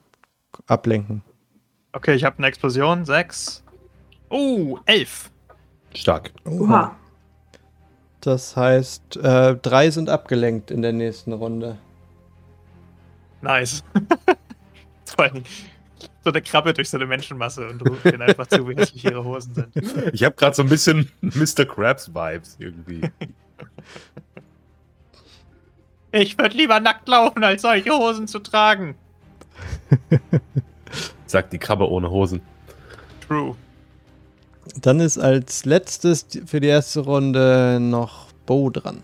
[0.67, 1.23] ablenken.
[1.93, 3.05] Okay, ich habe eine Explosion.
[3.05, 3.63] Sechs.
[4.29, 5.31] Oh, elf.
[5.95, 6.33] Stark.
[6.45, 6.97] Oha.
[8.21, 11.79] Das heißt, äh, drei sind abgelenkt in der nächsten Runde.
[13.41, 13.85] Nice.
[15.05, 15.45] Vor allem
[16.25, 19.25] so eine Krabbe durch so eine Menschenmasse und ruft denen einfach zu, wie hässlich ihre
[19.25, 20.13] Hosen sind.
[20.13, 21.65] Ich habe gerade so ein bisschen Mr.
[21.65, 23.09] Krabs-Vibes irgendwie.
[26.13, 28.95] Ich würde lieber nackt laufen, als solche Hosen zu tragen.
[31.27, 32.41] Sagt die Krabbe ohne Hosen.
[33.27, 33.55] True.
[34.81, 39.03] Dann ist als letztes für die erste Runde noch Bo dran.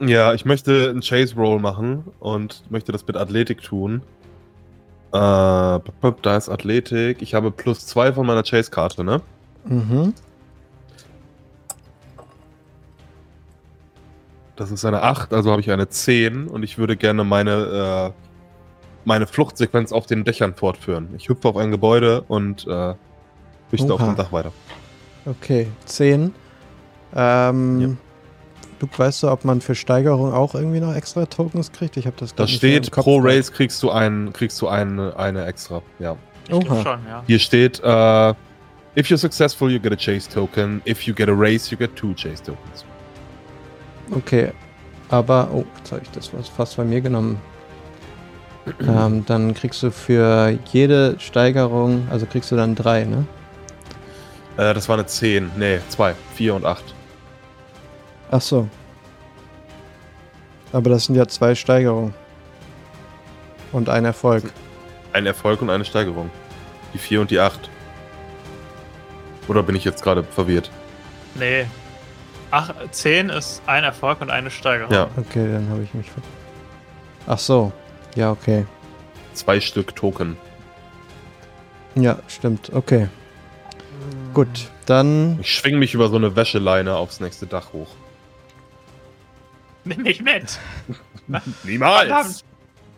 [0.00, 4.02] Ja, ich möchte einen Chase Roll machen und möchte das mit Athletik tun.
[5.12, 7.20] Äh, da ist Athletik.
[7.20, 9.20] Ich habe plus zwei von meiner Chase-Karte, ne?
[9.64, 10.14] Mhm.
[14.60, 18.20] Das ist eine 8, also habe ich eine 10 und ich würde gerne meine, äh,
[19.06, 21.08] meine Fluchtsequenz auf den Dächern fortführen.
[21.16, 22.92] Ich hüpfe auf ein Gebäude und äh,
[23.70, 24.52] flüchte auf dem Dach weiter.
[25.24, 26.34] Okay, 10.
[27.16, 27.88] Ähm, Ja.
[28.80, 31.96] Du weißt du, ob man für Steigerung auch irgendwie noch extra Tokens kriegt?
[31.96, 33.04] Ich habe das Da steht, Kopf.
[33.04, 35.80] pro Race kriegst du, ein, kriegst du eine, eine extra.
[35.98, 36.16] Ja.
[36.52, 36.82] Oha.
[36.82, 37.22] schon, ja.
[37.26, 38.30] Hier steht, äh,
[38.94, 40.82] if you're successful, you get a Chase Token.
[40.86, 42.84] If you get a Race, you get two Chase Tokens.
[44.10, 44.52] Okay,
[45.08, 47.40] aber, oh, jetzt habe ich das was fast bei mir genommen.
[48.86, 53.26] ähm, dann kriegst du für jede Steigerung, also kriegst du dann drei, ne?
[54.56, 55.52] Äh, das war eine 10.
[55.56, 56.14] Nee, 2.
[56.34, 56.94] 4 und 8.
[58.30, 58.68] Ach so.
[60.72, 62.14] Aber das sind ja zwei Steigerungen.
[63.72, 64.44] Und ein Erfolg.
[65.12, 66.30] Ein Erfolg und eine Steigerung.
[66.94, 67.70] Die 4 und die 8.
[69.48, 70.70] Oder bin ich jetzt gerade verwirrt?
[71.34, 71.66] Nee.
[72.50, 74.92] Ach, 10 ist ein Erfolg und eine Steigerung.
[74.92, 76.10] Ja, Okay, dann habe ich mich.
[76.10, 76.22] ver-
[77.26, 77.72] Ach so.
[78.16, 78.66] Ja, okay.
[79.34, 80.36] zwei Stück Token.
[81.94, 82.70] Ja, stimmt.
[82.74, 83.08] Okay.
[84.34, 84.48] Gut,
[84.86, 85.38] dann.
[85.40, 87.88] Ich schwing mich über so eine Wäscheleine aufs nächste Dach hoch.
[89.84, 90.58] Nimm mich mit.
[91.64, 92.08] Niemals!
[92.08, 92.44] Verdammt.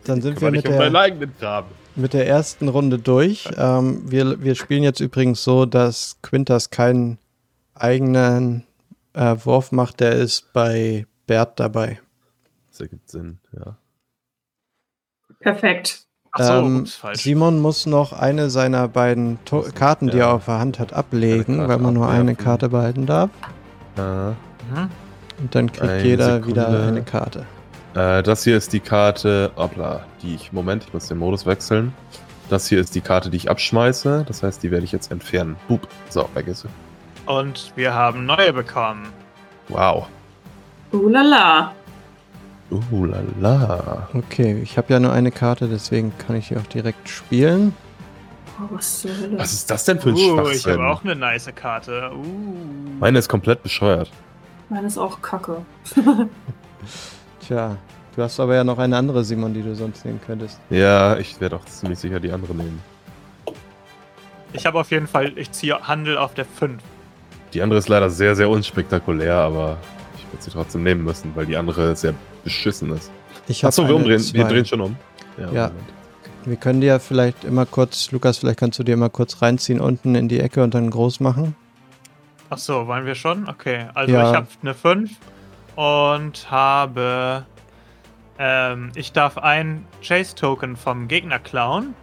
[0.05, 3.47] Dann sind wir mit der, mit der ersten Runde durch.
[3.57, 7.19] Ähm, wir, wir spielen jetzt übrigens so, dass Quintas keinen
[7.73, 8.65] eigenen
[9.13, 9.99] äh, Wurf macht.
[9.99, 11.99] Der ist bei Bert dabei.
[12.69, 13.77] Das ergibt Sinn, ja.
[15.39, 16.05] Perfekt.
[16.31, 16.87] Achso, ähm.
[17.13, 20.29] Simon muss noch eine seiner beiden to Karten, die ja.
[20.29, 22.37] er auf der Hand hat, ablegen, Eine weil man nur eine abwerfen.
[22.43, 23.29] Karte behalten darf.
[23.97, 24.31] Äh.
[25.39, 26.47] Und dann kriegt Eine jeder Sekunde.
[26.47, 27.45] wieder eine Karte.
[27.93, 31.93] äh, das hier ist die Karte, hoppla, die ich, Moment, ich muss den Modus wechseln.
[32.49, 34.25] Das hier ist die Karte, die ich abschmeiße.
[34.27, 35.55] Das heißt, die werde ich jetzt entfernen.
[35.67, 35.87] Boop.
[36.09, 36.67] So, weg ist sie.
[37.25, 39.07] Und wir haben neue bekommen.
[39.69, 40.07] Wow.
[40.91, 41.73] Ulala.
[42.71, 44.09] Uh, la, la.
[44.13, 47.73] Okay, ich habe ja nur eine Karte, deswegen kann ich die auch direkt spielen.
[48.59, 49.39] Oh, was zur Hölle.
[49.39, 50.73] Was ist das denn für ein Uh, ich Schwachsinn?
[50.73, 52.11] habe auch eine nice Karte.
[52.15, 52.23] Uh.
[52.99, 54.11] Meine ist komplett bescheuert.
[54.69, 55.63] Meine ist auch kacke.
[57.47, 57.77] Tja,
[58.15, 60.59] du hast aber ja noch eine andere Simon, die du sonst nehmen könntest.
[60.69, 62.81] Ja, ich werde auch ziemlich sicher die andere nehmen.
[64.53, 66.81] Ich habe auf jeden Fall, ich ziehe Handel auf der 5.
[67.53, 69.77] Die andere ist leider sehr, sehr unspektakulär, aber
[70.17, 72.13] ich werde sie trotzdem nehmen müssen, weil die andere sehr
[72.43, 73.11] beschissen ist.
[73.47, 74.19] Ich Achso, wir umdrehen.
[74.33, 74.49] Wir zwei.
[74.49, 74.95] drehen schon um.
[75.37, 75.47] Ja.
[75.47, 75.73] Moment.
[76.45, 79.79] Wir können dir ja vielleicht immer kurz, Lukas, vielleicht kannst du dir mal kurz reinziehen
[79.79, 81.55] unten in die Ecke und dann groß machen.
[82.49, 83.47] Achso, wollen wir schon?
[83.47, 84.29] Okay, also Ja.
[84.29, 85.11] ich habe eine 5
[85.75, 87.45] und habe.
[88.39, 91.93] Ähm, ich darf ein Chase-Token vom Gegner klauen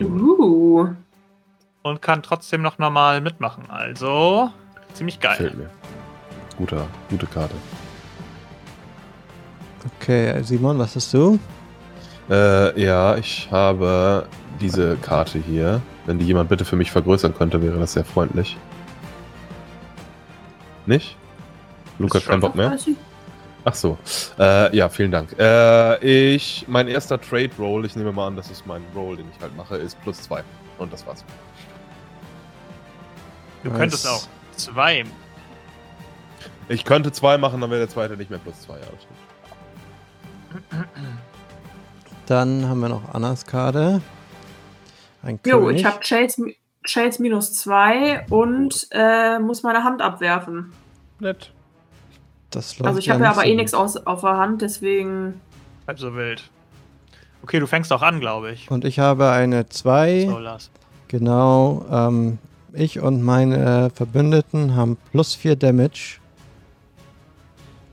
[0.00, 0.88] Uh.
[1.82, 3.64] und kann trotzdem noch normal mitmachen.
[3.70, 4.50] Also,
[4.96, 5.36] ziemlich geil.
[5.36, 5.70] Gefällt mir.
[6.56, 7.54] Guter, gute Karte.
[10.00, 11.38] Okay, Simon, was hast du?
[12.28, 14.26] Äh, ja, ich habe
[14.60, 15.80] diese Karte hier.
[16.06, 18.56] Wenn die jemand bitte für mich vergrößern könnte, wäre das sehr freundlich.
[20.86, 21.16] Nicht?
[21.98, 22.76] Luca, Ist kein Bock mehr?
[23.64, 23.98] Ach so.
[24.38, 25.34] Äh, ja, vielen Dank.
[25.38, 25.98] Äh,
[26.34, 29.40] ich, mein erster Trade Roll, ich nehme mal an, das ist mein Roll, den ich
[29.40, 30.44] halt mache, ist plus zwei.
[30.78, 31.24] Und das war's.
[33.64, 35.04] Du könntest auch zwei.
[36.68, 38.74] Ich könnte zwei machen, dann wäre der zweite nicht mehr plus zwei.
[38.74, 40.86] Ja, das stimmt.
[42.26, 44.00] Dann haben wir noch Annas Karte.
[45.22, 45.80] Ein Jo, König.
[45.80, 46.54] ich habe Chase,
[46.84, 50.72] Chase minus 2 und äh, muss meine Hand abwerfen.
[51.20, 51.52] Nett.
[52.50, 55.40] das läuft Also ich habe ja aber so eh nichts auf der Hand, deswegen.
[55.86, 56.42] Halb so wild.
[57.42, 58.70] Okay, du fängst auch an, glaube ich.
[58.70, 60.26] Und ich habe eine 2.
[60.28, 60.70] So, Lars.
[61.08, 61.84] Genau.
[61.90, 62.38] Ähm,
[62.76, 66.18] ich und meine Verbündeten haben plus 4 Damage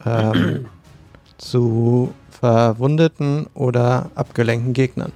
[0.06, 0.68] ähm,
[1.38, 5.14] zu verwundeten oder abgelenkten Gegnern.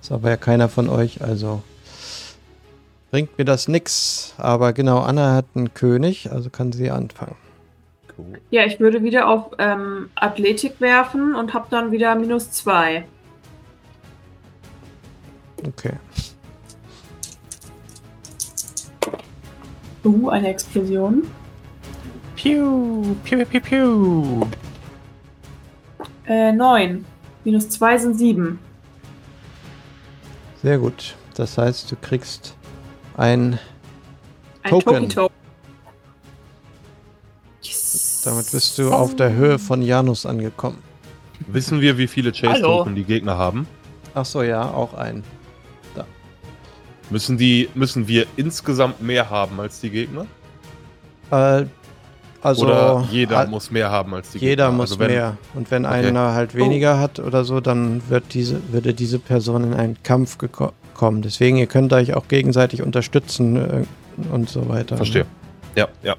[0.00, 1.62] Ist aber ja keiner von euch, also
[3.12, 4.34] bringt mir das nix.
[4.38, 7.36] Aber genau, Anna hat einen König, also kann sie anfangen.
[8.18, 8.40] Cool.
[8.50, 13.04] Ja, ich würde wieder auf ähm, Athletik werfen und habe dann wieder minus 2.
[15.66, 15.92] Okay.
[20.04, 21.22] Uh, eine Explosion.
[22.34, 24.46] Piu, piu, piu, piu.
[26.26, 27.04] Äh, 9.
[27.44, 28.58] Minus 2 sind 7.
[30.62, 31.16] Sehr gut.
[31.34, 32.56] Das heißt, du kriegst
[33.16, 33.58] ein.
[34.62, 35.08] Ein Token.
[37.62, 38.22] Yes.
[38.24, 40.78] Damit bist du auf der Höhe von Janus angekommen.
[41.48, 42.32] Wissen wir, wie viele.
[42.32, 43.66] Chase-Token die Gegner haben?
[44.14, 45.24] Ach so, ja, auch ein.
[47.12, 50.26] Müssen, die, müssen wir insgesamt mehr haben als die Gegner?
[51.30, 51.66] Äh,
[52.40, 54.76] also Oder jeder al- muss mehr haben als die jeder Gegner?
[54.76, 55.36] muss Also wenn- mehr.
[55.54, 55.94] Und wenn Okay.
[56.08, 60.38] einer halt weniger hat oder so, dann wird diese, würde diese Person in einen Kampf
[60.38, 61.22] geko- kommen.
[61.22, 63.84] Deswegen, ihr könnt euch auch gegenseitig unterstützen äh,
[64.32, 64.96] und so weiter.
[64.96, 65.26] Verstehe.
[65.76, 66.16] Ja, ja.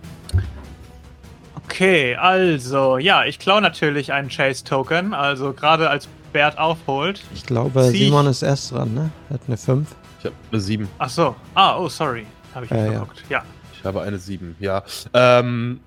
[1.66, 5.14] Okay, also, ja, ich klaue natürlich einen Chase-Token.
[5.14, 7.22] Also, gerade als Bert aufholt.
[7.34, 9.12] Ich glaube, Simon ist erst dran, ne?
[9.30, 9.88] Er hat eine 5.
[10.24, 10.88] Ich habe eine 7.
[11.00, 11.36] Ach so.
[11.54, 12.26] Ah, oh, sorry.
[12.56, 13.00] Habe ich nicht Ja, ja.
[13.00, 13.24] geguckt.
[13.30, 13.44] Ja.
[13.74, 14.84] Ich habe eine 7, ja.
[15.14, 15.82] Ähm,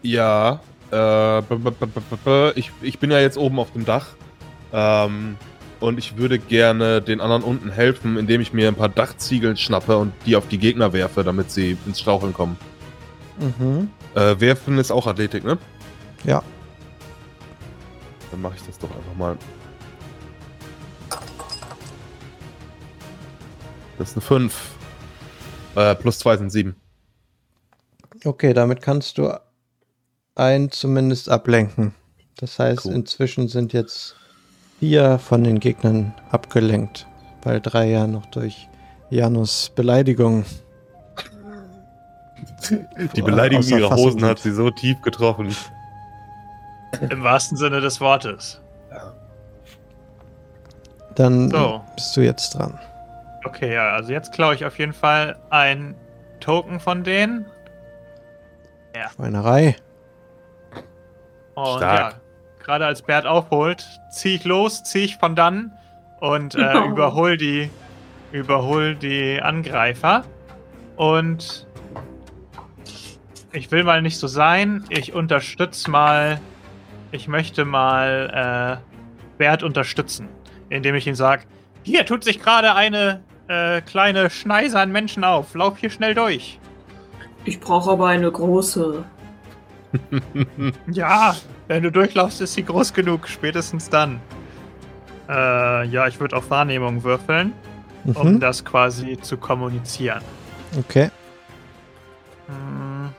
[0.00, 0.60] ja.
[0.90, 1.40] Äh,
[2.58, 4.06] ich, ich bin ja jetzt oben auf dem Dach.
[4.72, 5.36] Ähm,
[5.78, 9.96] und ich würde gerne den anderen unten helfen, indem ich mir ein paar Dachziegeln schnappe
[9.98, 12.56] und die auf die Gegner werfe, damit sie ins Straucheln kommen.
[13.38, 13.90] Mhm.
[14.14, 15.58] Äh, werfen ist auch Athletik, ne?
[16.24, 16.42] Ja.
[18.30, 19.36] Dann mache ich das doch einfach mal.
[24.00, 24.70] Das ist eine 5.
[25.76, 26.74] Äh, plus 2 sind 7.
[28.24, 29.30] Okay, damit kannst du
[30.34, 31.94] einen zumindest ablenken.
[32.38, 32.94] Das heißt, Cool.
[32.94, 34.16] inzwischen sind jetzt
[34.78, 37.06] vier von den Gegnern abgelenkt,
[37.42, 38.68] weil drei ja noch durch
[39.10, 40.46] Janus Beleidigung.
[43.14, 45.54] Die Beleidigung ihrer Fassung Hosen hat sie so tief getroffen.
[47.10, 48.62] Im wahrsten Sinne des Wortes.
[51.16, 51.82] Dann So.
[51.96, 52.78] bist du jetzt dran.
[53.44, 55.94] Okay, ja, also jetzt klaue ich auf jeden Fall ein
[56.40, 57.46] Token von denen.
[59.14, 59.76] Schweinerei.
[61.54, 62.12] Und Stark.
[62.12, 62.20] ja,
[62.64, 65.72] gerade als Bert aufholt, ziehe ich los, ziehe ich von dann
[66.20, 66.84] und äh, Oh.
[66.88, 67.70] überhol die
[68.32, 70.24] überhol die Angreifer.
[70.96, 71.66] Und
[73.52, 74.84] ich will mal nicht so sein.
[74.90, 76.40] Ich unterstütze mal.
[77.12, 80.28] Ich möchte mal äh, Bert unterstützen,
[80.68, 81.44] indem ich ihm sage:
[81.82, 85.54] Hier tut sich gerade eine äh, kleine Schneise an Menschen auf.
[85.54, 86.58] Lauf hier schnell durch.
[87.44, 89.04] Ich brauche aber eine große.
[90.92, 91.34] Ja,
[91.66, 93.26] wenn du durchlaufst, ist sie groß genug.
[93.26, 94.20] Spätestens dann.
[95.28, 97.52] Äh, ja, ich würde auf Wahrnehmung würfeln,
[98.04, 98.40] um Mhm.
[98.40, 100.22] das quasi zu kommunizieren.
[100.78, 101.10] Okay.
[102.46, 103.10] Hm.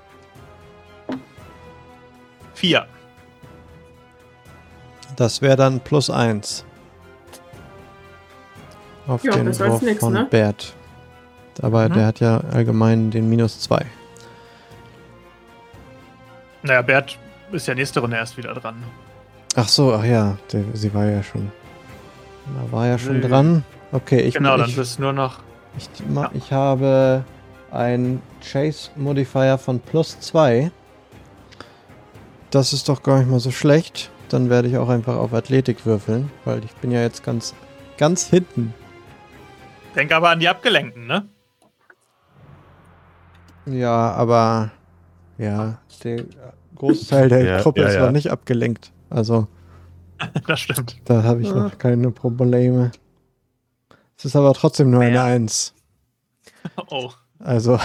[2.54, 2.86] Vier.
[5.18, 6.66] Das wäre dann plus eins.
[9.08, 10.28] Auf Ja, den Wurf nix, von ne?
[10.30, 10.74] Bert.
[11.62, 11.94] Aber Mhm.
[11.94, 13.86] der hat ja allgemein den minus zwei.
[16.64, 17.18] Naja, Bert
[17.52, 18.76] ist ja nächste Runde erst wieder dran.
[19.56, 21.52] Ach so, ach ja, der, sie war ja schon.
[22.56, 23.28] Da war ja schon Nö.
[23.28, 23.64] dran.
[23.92, 25.40] Okay, ich, genau, dann bist nur noch.
[25.78, 27.26] ich, ma- ich habe
[27.72, 30.72] ein Chase Modifier von plus 2.
[32.52, 34.12] Das ist doch gar nicht mal so schlecht.
[34.30, 37.54] Dann werde ich auch einfach auf Athletik würfeln, weil ich bin ja jetzt ganz,
[37.98, 38.74] ganz hinten.
[39.96, 41.28] Denk aber an die Abgelenkten, ne?
[43.66, 44.72] Ja, aber
[45.38, 46.24] ja, der
[46.76, 48.06] Großteil der Ja, Truppe ja, ist ja.
[48.06, 48.92] noch nicht abgelenkt.
[49.10, 49.48] Also
[50.48, 50.98] Das stimmt.
[51.06, 52.92] da habe ich noch keine Probleme.
[54.18, 55.26] Es ist aber trotzdem nur eine Ja.
[55.26, 55.74] 1.
[56.92, 57.10] Oh.
[57.40, 57.80] Also,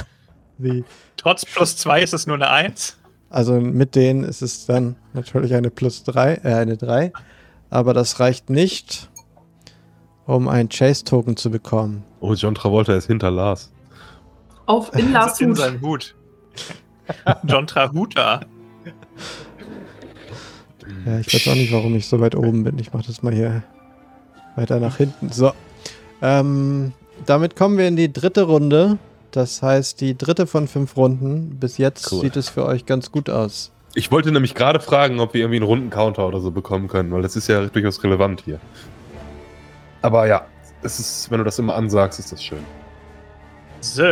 [0.59, 0.85] wie,
[1.17, 2.99] Trotz plus zwei ist es nur eine Eins.
[3.31, 7.11] also mit denen ist es dann natürlich eine plus 3, äh, eine 3.
[7.71, 9.09] Aber das reicht nicht,
[10.27, 12.05] um ein Chase-Token zu bekommen.
[12.21, 13.73] Oh, John Travolta ist hinter Lars.
[14.67, 15.57] Auf in Lars in Hut.
[15.59, 16.15] seinem Hut.
[17.45, 18.41] John Trahuta.
[21.05, 22.79] Ja, ich weiß auch nicht, warum ich so weit oben bin.
[22.79, 23.63] Ich mache das mal hier
[24.57, 25.31] weiter nach hinten.
[25.31, 25.53] So.
[26.23, 26.93] Ähm,
[27.27, 28.99] damit kommen wir in die dritte Runde.
[29.31, 31.59] Das heißt, die dritte von fünf Runden.
[31.61, 32.21] Bis jetzt Cool.
[32.23, 33.73] sieht es für euch ganz gut aus.
[33.95, 37.11] Ich wollte nämlich gerade fragen, ob wir irgendwie einen runden Counter oder so bekommen können,
[37.13, 38.61] weil das ist ja durchaus relevant hier.
[40.07, 40.47] Aber ja,
[40.83, 42.65] es ist, wenn du das immer ansagst, ist das schön.
[43.81, 44.05] So.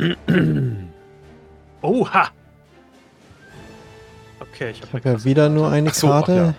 [1.82, 2.28] Oha.
[4.40, 6.34] Okay, ich Ich habe habe ja wieder nur eine Ach so, ach Karte.
[6.34, 6.54] ja.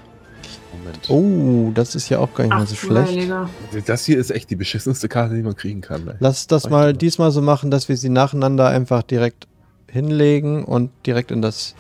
[0.78, 1.10] Moment.
[1.10, 3.10] Oh, das ist ja auch gar nicht mal so Ach, schlecht.
[3.10, 3.50] Heiliger.
[3.86, 6.06] Das hier ist echt die beschissenste Karte, die man kriegen kann.
[6.06, 6.16] Ne?
[6.22, 9.46] Lass das mal diesmal so machen, dass wir sie nacheinander einfach direkt
[9.92, 11.76] hinlegen und direkt in das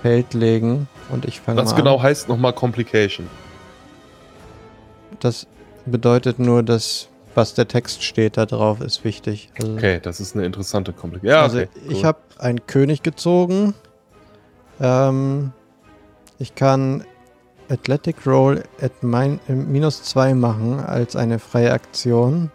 [0.00, 0.88] Feld legen.
[1.10, 2.02] Und ich fange Was genau an.
[2.02, 3.28] heißt nochmal Complication?
[5.20, 5.46] Das
[5.86, 9.50] bedeutet nur, dass was der Text steht da drauf ist wichtig.
[9.58, 11.30] Also, Okay, das ist eine interessante Komplikation.
[11.30, 11.68] Ja, also okay.
[11.88, 12.04] ich cool.
[12.04, 13.74] habe einen König gezogen.
[14.80, 15.52] Ähm,
[16.38, 17.04] ich kann
[17.68, 22.50] Athletic Roll at mein, äh, minus 2 machen als eine freie Aktion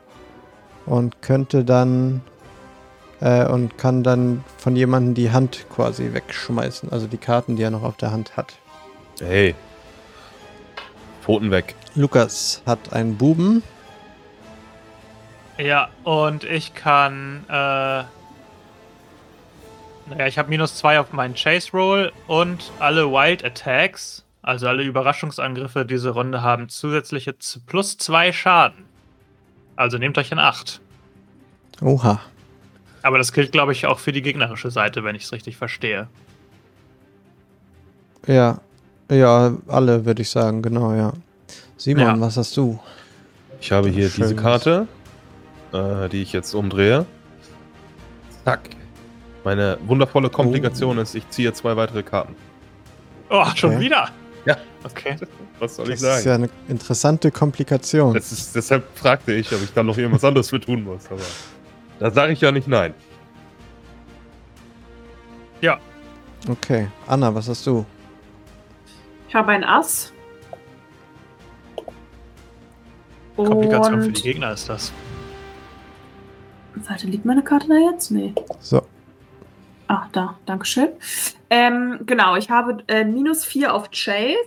[0.86, 2.22] und könnte dann
[3.22, 7.72] äh, und kann dann von jemandem die Hand quasi wegschmeißen, also die Karten, die er
[7.72, 8.54] noch auf der Hand hat.
[9.20, 9.56] Hey.
[11.22, 11.76] Pfoten weg.
[11.96, 13.62] Lukas hat einen Buben.
[15.58, 17.44] Ja, und ich kann.
[17.50, 18.04] Äh,
[20.10, 24.84] naja, ich habe minus zwei auf meinen Chase Roll und alle Wild Attacks, also alle
[24.84, 27.36] Überraschungsangriffe diese Runde haben zusätzliche
[27.68, 28.86] plus zwei Schaden.
[29.76, 30.82] Also nehmt euch in Acht.
[31.82, 32.22] Oha.
[33.02, 36.08] Aber das gilt, glaube ich, auch für die gegnerische Seite, wenn ich es richtig verstehe.
[38.28, 38.60] Ja.
[39.12, 41.14] Ja, alle würde ich sagen, genau, ja.
[41.78, 42.22] Simon, Ja.
[42.22, 42.80] was hast du?
[43.62, 44.38] Ich habe hier diese Schönes.
[44.38, 44.88] Karte,
[45.74, 47.06] äh, die ich jetzt umdrehe.
[48.46, 48.70] Zack.
[49.44, 52.36] Meine wundervolle Komplikation ist, ich ziehe zwei weitere Karten.
[53.30, 53.80] Oh, schon Okay.
[53.80, 54.10] wieder?
[54.46, 54.58] Ja.
[54.84, 55.16] Okay.
[55.60, 56.20] Was soll Das ich sagen?
[56.20, 58.14] ist ja eine interessante Komplikation.
[58.14, 61.06] Das ist, deshalb fragte ich, ob ich da noch irgendwas anderes für tun muss.
[61.10, 61.20] Aber
[62.00, 62.94] da sage ich ja nicht nein.
[66.48, 66.88] Okay.
[67.08, 67.86] Anna, was hast du?
[69.28, 70.14] Ich habe ein Ass.
[73.36, 74.92] Komplikation für die Gegner ist das.
[76.76, 78.12] Warte, liegt meine Karte da jetzt?
[78.12, 78.34] Nee.
[78.60, 78.82] So.
[79.88, 80.90] Ach, da, Dankeschön.
[81.50, 84.38] Ähm, genau, ich habe äh, minus 4 auf Chase,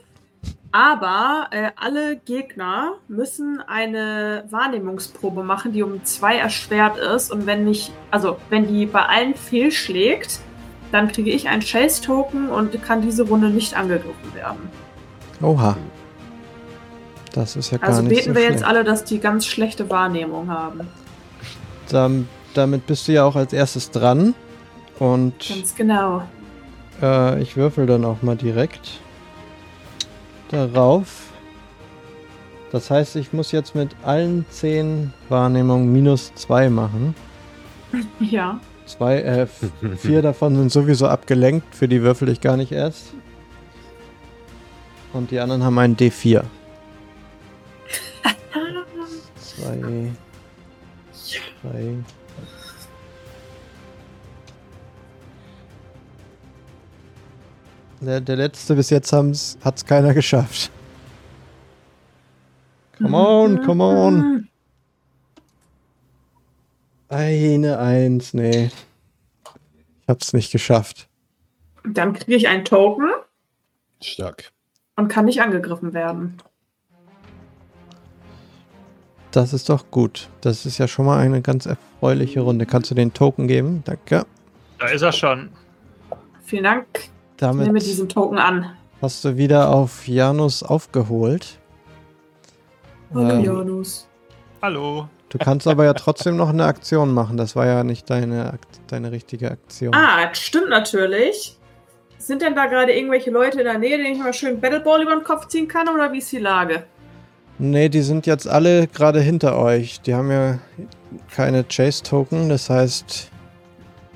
[0.72, 7.30] aber äh, alle Gegner müssen eine Wahrnehmungsprobe machen, die um 2 erschwert ist.
[7.30, 10.40] Und wenn nicht, also wenn die bei allen fehlschlägt,
[10.90, 14.60] dann kriege ich einen Chase-Token und kann diese Runde nicht angegriffen werden.
[15.42, 15.76] Oha.
[17.34, 18.60] Das ist ja gar Also nicht beten so wir schlecht.
[18.60, 20.80] jetzt alle, dass die ganz schlechte Wahrnehmung haben.
[21.90, 24.34] Dam- damit bist du ja auch als erstes dran.
[24.98, 26.22] Und Ganz genau.
[27.02, 29.00] äh, ich würfel dann auch mal direkt
[30.52, 31.32] darauf.
[32.70, 37.14] Das heißt, ich muss jetzt mit allen 10 Wahrnehmungen minus 2 machen.
[38.20, 38.58] Ja.
[38.86, 39.46] Zwei, äh,
[39.98, 43.12] vier davon sind sowieso abgelenkt, für die würfel ich gar nicht erst.
[45.12, 46.42] Und die anderen haben einen D4.
[49.36, 50.10] Zwei.
[51.62, 51.94] Drei.
[58.02, 60.72] Der, der letzte bis jetzt hat es keiner geschafft.
[62.98, 64.48] Come on, come on.
[67.08, 68.70] Eine Eins, nee.
[70.00, 71.08] Ich hab's nicht geschafft.
[71.84, 73.08] Dann kriege ich einen Token
[74.02, 74.50] Stark.
[74.96, 76.38] und kann nicht angegriffen werden.
[79.30, 80.28] Das ist doch gut.
[80.40, 82.66] Das ist ja schon mal eine ganz erfreuliche Runde.
[82.66, 83.82] Kannst du den Token geben?
[83.84, 84.26] Danke.
[84.78, 85.50] Da ist er schon.
[86.44, 86.86] Vielen Dank.
[87.42, 88.66] Ich Damit nehme diesen Token an.
[89.00, 91.58] hast du wieder auf Janus aufgeholt.
[93.12, 94.06] Hallo, Ähm, Janus.
[94.62, 95.08] Hallo.
[95.28, 97.36] du kannst aber ja trotzdem noch eine Aktion machen.
[97.36, 99.92] Das war ja nicht deine, deine richtige Aktion.
[99.92, 101.58] Ah, das stimmt natürlich.
[102.16, 105.16] Sind denn da gerade irgendwelche Leute in der Nähe, denen ich mal schön Battleball über
[105.16, 105.88] den Kopf ziehen kann?
[105.88, 106.84] Oder wie ist die Lage?
[107.58, 110.00] Nee, die sind jetzt alle gerade hinter euch.
[110.02, 110.58] Die haben ja
[111.34, 112.48] keine Chase-Token.
[112.48, 113.32] Das heißt,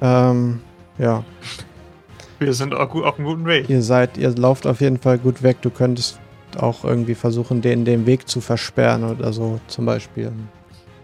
[0.00, 0.60] ähm,
[0.98, 1.24] ja,
[2.38, 3.68] Wir sind auch gut auf einem guten Weg.
[3.70, 5.58] ihr seid, ihr lauft auf jeden Fall gut weg.
[5.62, 6.20] Du könntest
[6.60, 10.32] auch irgendwie versuchen, denen den Weg zu versperren oder so zum Beispiel.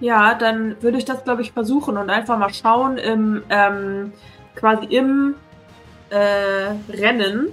[0.01, 4.13] Ja, dann würde ich das, glaube ich, versuchen und einfach mal schauen im, ähm,
[4.55, 5.35] quasi im
[6.11, 7.49] äh, Rennen,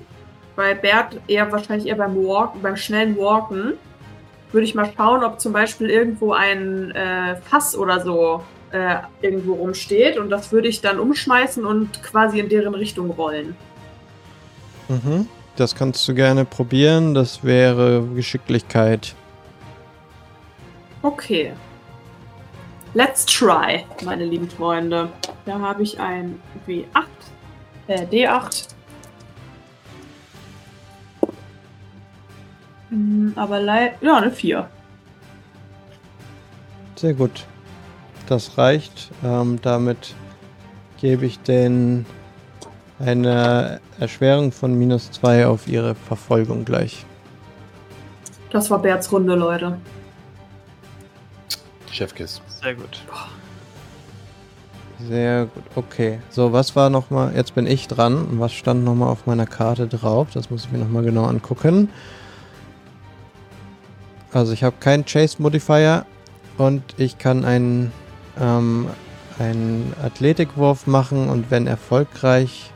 [0.56, 3.74] bei Bert eher wahrscheinlich eher beim Walk, beim schnellen Walken,
[4.52, 9.54] würde ich mal schauen, ob zum Beispiel irgendwo ein äh, Fass oder so äh, irgendwo
[9.54, 10.18] rumsteht.
[10.18, 13.56] Und das würde ich dann umschmeißen und quasi in deren Richtung rollen.
[14.90, 15.28] Mhm.
[15.56, 17.14] Das kannst du gerne probieren.
[17.14, 19.16] Das wäre Geschicklichkeit.
[21.02, 21.54] Okay.
[22.94, 25.10] Let's try, meine lieben Freunde.
[25.46, 26.86] Da habe ich ein W8,
[27.88, 28.70] äh, D8.
[32.90, 34.68] Hm, Aber leider, ja, eine 4.
[36.96, 37.46] Sehr gut.
[38.28, 39.12] Das reicht.
[39.24, 40.16] Ähm, damit
[41.00, 42.06] gebe ich den
[43.00, 47.06] eine Erschwerung von minus 2 auf ihre Verfolgung gleich.
[48.52, 49.78] Das war Berts Runde, Leute.
[51.91, 52.41] Chefkiss.
[52.62, 53.02] Sehr gut.
[55.08, 56.20] Sehr gut, okay.
[56.30, 58.26] So, was war nochmal, jetzt bin ich dran.
[58.26, 60.28] Und Was stand nochmal auf meiner Karte drauf?
[60.34, 61.89] Das muss ich mir nochmal genau angucken.
[64.32, 66.06] Also ich habe keinen Chase Modifier
[66.58, 67.91] und ich kann einen,
[68.39, 68.88] ähm,
[69.39, 72.72] einen Athletikwurf machen und wenn erfolgreich,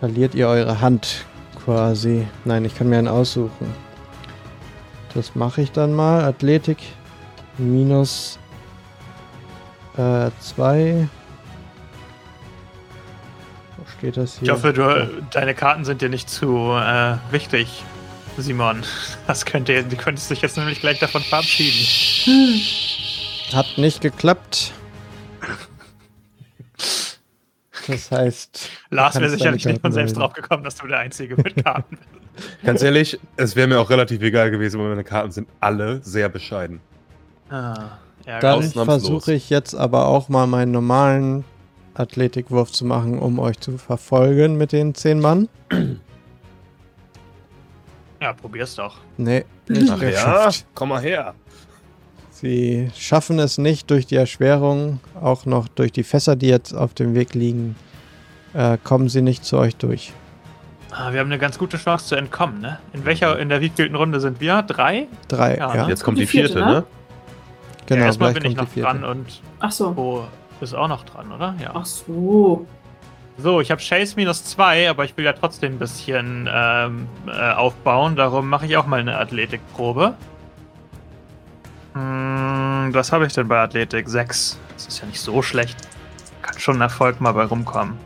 [0.00, 1.24] verliert ihr eure Hand
[1.64, 2.26] quasi.
[2.44, 3.72] Nein, ich kann mir einen aussuchen.
[5.14, 6.24] Das mache ich dann mal.
[6.24, 6.78] Athletik
[7.58, 8.38] minus
[9.96, 11.08] 2.
[13.76, 14.44] Wo steht das hier?
[14.44, 17.82] Ich hoffe, du, deine Karten sind dir nicht zu äh, wichtig,
[18.36, 18.84] Simon.
[19.26, 21.84] Das könnte, du könntest dich jetzt nämlich gleich davon verabschieden.
[23.52, 24.72] Hat nicht geklappt.
[27.88, 28.70] Das heißt.
[28.90, 32.62] Lars wäre sicherlich nicht von selbst drauf gekommen, dass du der Einzige mit Karten bist.
[32.64, 36.28] Ganz ehrlich, es wäre mir auch relativ egal gewesen, weil meine Karten sind alle sehr
[36.28, 36.80] bescheiden.
[37.50, 41.44] Ah, ja, Dann versuche ich jetzt aber auch mal meinen normalen
[41.94, 45.48] Athletikwurf zu machen, um euch zu verfolgen mit den 10 Mann.
[48.20, 48.98] ja, probier's doch.
[49.16, 51.34] Nee, nicht Ach ja, komm mal her.
[52.40, 56.94] Sie schaffen es nicht durch die Erschwerung, auch noch durch die Fässer, die jetzt auf
[56.94, 57.74] dem Weg liegen,
[58.54, 60.12] äh, kommen sie nicht zu euch durch.
[60.92, 62.78] Ah, wir haben eine ganz gute Chance zu entkommen, ne?
[62.92, 64.62] In welcher, in der wievielten Runde sind wir?
[64.62, 65.08] Drei?
[65.26, 65.82] Drei, Ja, ja.
[65.82, 65.88] ne?
[65.90, 66.74] Jetzt kommt Die die vierte, vierte, ne?
[66.76, 66.84] ne?
[67.86, 69.26] Genau, ja, erstmal bin ich noch dran und
[69.58, 69.90] Ach so.
[69.90, 70.24] Bo
[70.60, 71.56] ist auch noch dran, oder?
[71.60, 71.72] Ja.
[71.74, 72.66] Ach so.
[73.36, 77.52] So, ich habe Chase minus zwei, aber ich will ja trotzdem ein bisschen ähm, äh,
[77.52, 78.14] aufbauen.
[78.14, 80.14] Darum mache ich auch mal eine Athletikprobe.
[81.98, 84.08] Hm, was habe ich denn bei Athletik?
[84.08, 84.58] Sechs.
[84.74, 85.76] Das ist ja nicht so schlecht.
[86.42, 87.98] Kann schon ein Erfolg mal bei rumkommen.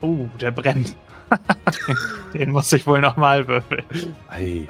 [0.00, 0.94] Uh, der brennt.
[2.34, 3.84] Den muss ich wohl nochmal würfeln.
[4.28, 4.68] Ei.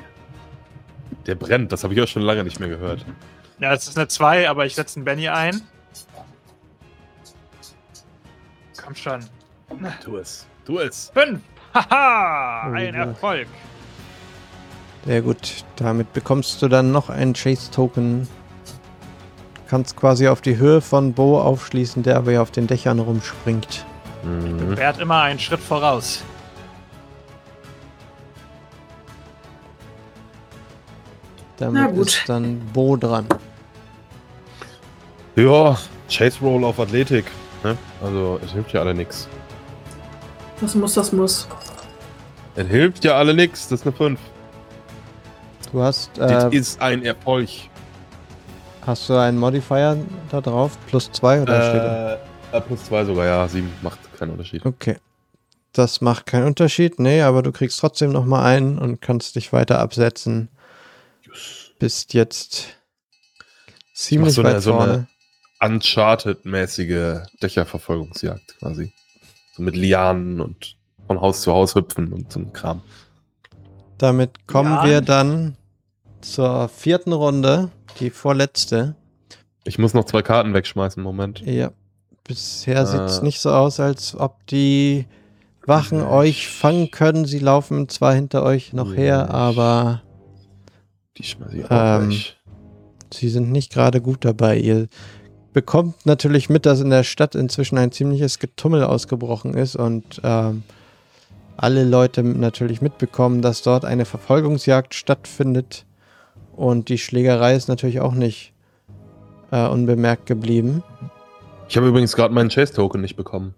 [1.26, 3.04] Der brennt, das habe ich auch schon lange nicht mehr gehört.
[3.58, 5.60] Ja, es ist eine 2, aber ich setze einen Benny ein.
[8.82, 9.20] Komm schon.
[10.02, 10.46] Tu es.
[10.64, 11.10] Tu es.
[11.12, 11.40] 5!
[11.74, 12.70] Haha!
[12.70, 12.94] Oh, Ein.
[12.94, 13.48] Erfolg.
[15.04, 15.64] Sehr gut.
[15.76, 18.28] Damit bekommst du dann noch einen Chase-Token.
[19.68, 23.84] Kannst quasi auf die Höhe von Bo aufschließen, der aber ja auf den Dächern rumspringt.
[24.22, 24.76] Mhm.
[24.76, 26.22] Wer hat immer einen Schritt voraus?
[31.60, 32.06] Na Damit gut.
[32.08, 33.26] ist dann Bo dran.
[35.36, 35.76] Ja,
[36.10, 37.26] Chase Roll auf Athletik.
[37.64, 37.76] Ne?
[38.02, 39.28] Also, es hilft ja alle nix.
[40.60, 41.48] Das muss, das muss.
[42.56, 44.18] Es hilft ja alle nix, das ist eine 5.
[45.72, 47.48] Du hast, Das äh, ist ein Erfolg.
[48.86, 49.98] hast du einen Modifier
[50.30, 50.78] da drauf?
[50.86, 52.12] Plus zwei oder steht da?
[52.14, 52.18] Äh,
[52.56, 53.46] äh, plus 2 sogar, ja.
[53.46, 54.64] 7 macht keinen Unterschied.
[54.64, 54.96] Okay.
[55.74, 56.98] Das macht keinen Unterschied.
[56.98, 60.48] Nee, aber du kriegst trotzdem noch mal einen und kannst dich weiter absetzen.
[61.78, 62.68] Bist jetzt
[63.94, 65.06] ziemlich so eine- weit so eine- vorne.
[65.60, 68.92] Uncharted-mäßige Dächerverfolgungsjagd quasi.
[69.54, 72.80] So mit Lianen und von Haus zu Haus hüpfen und so ein Kram.
[73.98, 74.84] Damit kommen Ja.
[74.84, 75.56] wir dann
[76.20, 78.94] zur vierten Runde, die vorletzte.
[79.64, 81.40] Ich muss noch zwei Karten wegschmeißen, Moment.
[81.44, 81.70] Ja,
[82.24, 83.24] bisher sieht es Äh.
[83.24, 85.06] nicht so aus, als ob die
[85.66, 87.26] Wachen Ja, euch fangen können.
[87.26, 90.02] Sie laufen zwar hinter euch noch Ja, her, aber
[91.18, 91.70] Die schmeiße ich auch
[92.02, 92.36] Ähm, weg.
[93.12, 94.56] sie sind nicht gerade gut dabei.
[94.58, 94.86] Ihr
[95.52, 100.62] bekommt natürlich mit, dass in der Stadt inzwischen ein ziemliches Getummel ausgebrochen ist und ähm,
[101.56, 105.84] alle Leute natürlich mitbekommen, dass dort eine Verfolgungsjagd stattfindet.
[106.58, 108.52] Und die Schlägerei ist natürlich auch nicht
[109.52, 110.82] äh, unbemerkt geblieben.
[111.68, 113.54] Ich habe übrigens gerade meinen Chase-Token nicht bekommen.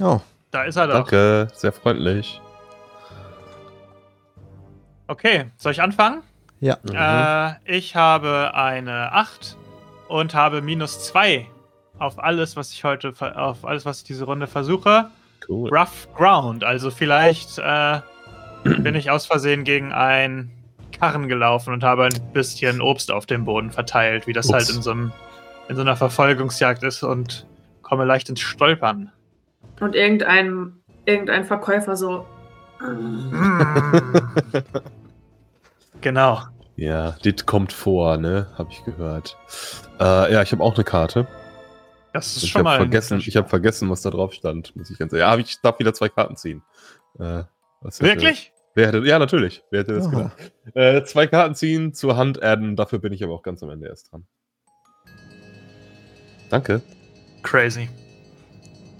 [0.00, 0.20] Oh,
[0.52, 0.94] Da ist er doch.
[0.94, 2.40] Danke, sehr freundlich.
[5.08, 6.22] Okay, soll ich anfangen?
[6.60, 6.78] ja.
[6.84, 6.94] Mhm.
[6.94, 9.56] Äh, ich habe eine 8
[10.06, 11.48] und habe minus 2
[11.98, 15.10] auf alles, was ich heute, auf alles, was ich diese Runde versuche.
[15.48, 15.68] cool.
[15.76, 16.62] Rough Ground.
[16.62, 18.00] Also vielleicht äh,
[18.62, 20.52] bin ich aus Versehen gegen ein
[20.92, 24.54] Karren gelaufen und habe ein bisschen Obst auf dem Boden verteilt, wie das Ups.
[24.54, 25.12] halt in so, einem,
[25.68, 27.46] in so einer Verfolgungsjagd ist und
[27.82, 29.12] komme leicht ins Stolpern.
[29.80, 30.74] Und irgendein,
[31.06, 32.26] irgendein Verkäufer so.
[36.00, 36.40] genau.
[36.76, 38.46] Ja, das kommt vor, ne?
[38.56, 39.36] Habe ich gehört.
[39.98, 41.26] Äh, ja, ich habe auch eine Karte.
[42.12, 42.76] Das ist Ich schon habe mal.
[42.78, 45.26] vergessen, ich habe vergessen, was da drauf stand, muss ich ganz ehrlich.
[45.26, 46.62] Ja, ich darf wieder zwei Karten ziehen.
[47.18, 47.44] Äh,
[47.82, 48.52] Wirklich?
[48.74, 49.62] Wer hätte, ja, natürlich.
[49.70, 50.16] Wer hätte das Aha.
[50.16, 50.52] gedacht?
[50.74, 52.76] Äh, zwei Karten ziehen, zur Hand adden.
[52.76, 54.26] Dafür bin ich aber auch ganz am Ende erst dran.
[56.50, 56.80] Danke.
[57.42, 57.88] Crazy.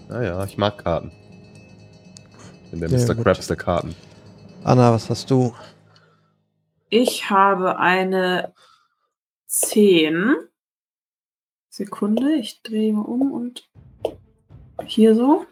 [0.09, 1.11] Naja, ich mag Karten.
[2.71, 3.15] Bin der Sehr Mr.
[3.15, 3.23] gut.
[3.25, 3.95] Krabs der Karten.
[4.63, 5.53] Anna, was hast du?
[6.89, 8.53] Ich habe eine
[9.47, 10.35] 10.
[11.69, 13.69] Sekunde, ich drehe mal um und
[14.85, 15.45] hier so.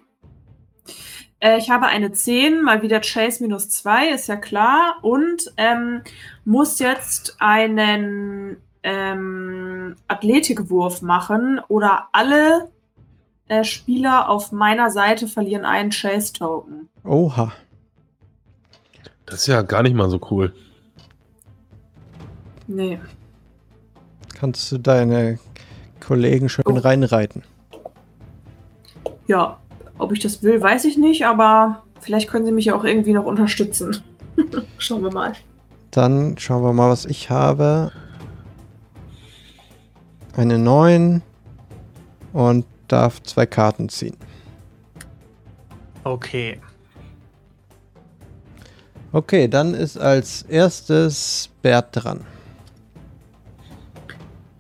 [1.40, 4.96] Äh, ich habe eine 10, mal wieder Chase minus 2, ist ja klar.
[5.02, 6.02] Und ähm,
[6.46, 12.70] muss jetzt einen ähm, Athletikwurf machen oder alle
[13.48, 16.90] äh, Spieler auf meiner Seite verlieren einen Chase-Token.
[17.04, 17.52] Oha.
[19.26, 20.54] Das ist ja gar nicht mal so cool.
[22.68, 23.00] Nee.
[24.40, 25.40] Kannst du deine
[26.00, 26.78] Kollegen schön Oh.
[26.78, 27.44] reinreiten?
[29.28, 29.60] Ja,
[30.00, 33.14] ob ich das will, weiß ich nicht, aber vielleicht können sie mich ja auch irgendwie
[33.14, 33.98] noch unterstützen.
[34.78, 35.34] Schauen wir mal.
[35.92, 37.92] Dann schauen wir mal, was ich habe.
[40.36, 41.22] Eine 9
[42.34, 44.16] und darf zwei Karten ziehen.
[46.04, 46.60] Okay.
[49.12, 52.22] Okay, dann ist als erstes Bert dran.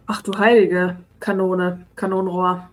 [0.08, 2.68] Ach du heilige Kanone, Kanonenrohr.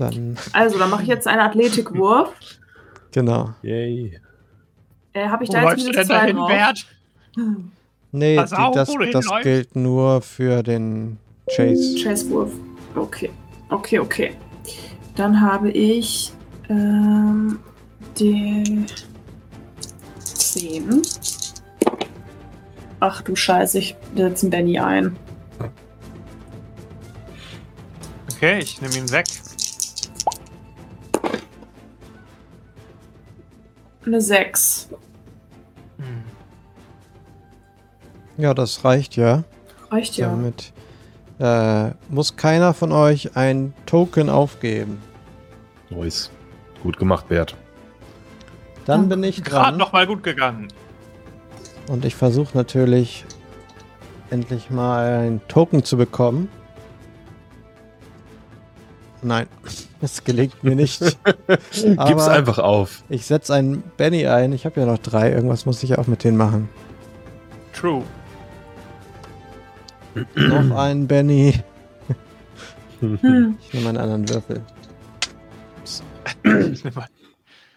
[0.00, 2.32] Dann, Also, dann mache ich jetzt einen Athletikwurf.
[3.12, 3.50] genau.
[3.62, 4.18] Yay.
[5.12, 6.48] Äh, Habe ich Wo da jetzt minus denn zwei dahin, drauf?
[6.48, 6.86] Bert?
[8.12, 11.18] Nee, die, das, wo das gilt nur für den
[11.54, 12.02] Chase.
[12.02, 12.50] Chase-Wurf.
[12.96, 13.30] Okay,
[13.68, 14.36] okay, okay.
[15.16, 16.32] Dann habe ich
[16.70, 17.58] ähm,
[18.18, 18.86] die
[20.24, 21.02] 10.
[23.00, 25.16] Ach du Scheiße, ich setze Benny ein.
[28.34, 29.26] Okay, ich nehme ihn weg.
[34.04, 34.88] Eine 6.
[35.98, 36.04] Hm.
[38.38, 39.44] Ja, das reicht ja.
[39.90, 40.28] Reicht ja.
[40.30, 40.72] Damit
[41.38, 45.00] äh, muss keiner von euch ein Token aufgeben.
[45.90, 46.30] Nice.
[46.82, 47.56] Gut gemacht, Bert.
[48.86, 49.76] Dann bin ich Gerade dran.
[49.78, 50.68] noch mal gut gegangen.
[51.88, 53.24] Und ich versuche natürlich
[54.30, 56.48] endlich mal ein Token zu bekommen.
[59.22, 59.46] Nein,
[60.00, 61.00] es gelingt mir nicht.
[61.72, 63.02] Gib's einfach auf.
[63.10, 64.52] Ich setze einen Benny ein.
[64.52, 65.30] Ich habe ja noch drei.
[65.30, 66.68] Irgendwas muss ich auch mit denen machen.
[67.74, 68.02] True.
[70.34, 71.54] noch einen Benny.
[73.00, 74.62] Hm, Ich nehme einen anderen Würfel.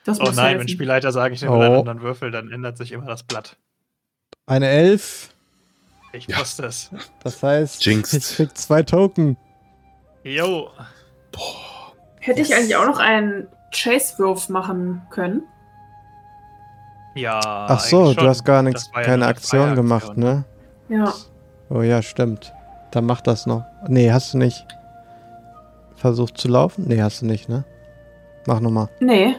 [0.06, 1.62] das oh nein, wenn Spielleiter sagen, ich nehme Oh.
[1.62, 3.58] einen anderen Würfel, dann ändert sich immer das Blatt.
[4.46, 5.30] Eine Elf.
[6.12, 6.40] Ich Ja.
[6.40, 6.92] wusste es.
[7.24, 8.14] Das heißt, Jinxed.
[8.32, 9.38] ich krieg zwei Token.
[10.24, 10.70] Jo.
[12.24, 15.44] Hätte ich eigentlich auch noch einen Chase-Wurf machen können?
[17.16, 17.40] Ja.
[17.44, 20.46] Ach so, du hast gar nichts, ja keine eine Aktion gemacht, ne?
[20.88, 21.14] Ja.
[21.70, 22.54] Oh ja, stimmt.
[22.92, 23.66] Dann mach das noch.
[23.90, 24.66] Nee, hast du nicht
[25.96, 26.86] versucht zu laufen?
[26.88, 27.66] Nee, hast du nicht, ne?
[28.48, 28.88] Mach nochmal.
[29.02, 29.36] Nee.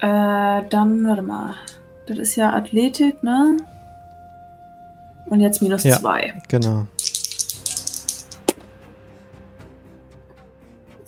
[0.00, 1.54] Äh, dann, warte mal.
[2.06, 3.56] Das ist ja Athletik, ne?
[5.26, 5.96] Und jetzt minus Ja.
[5.96, 6.34] zwei.
[6.48, 6.86] Genau.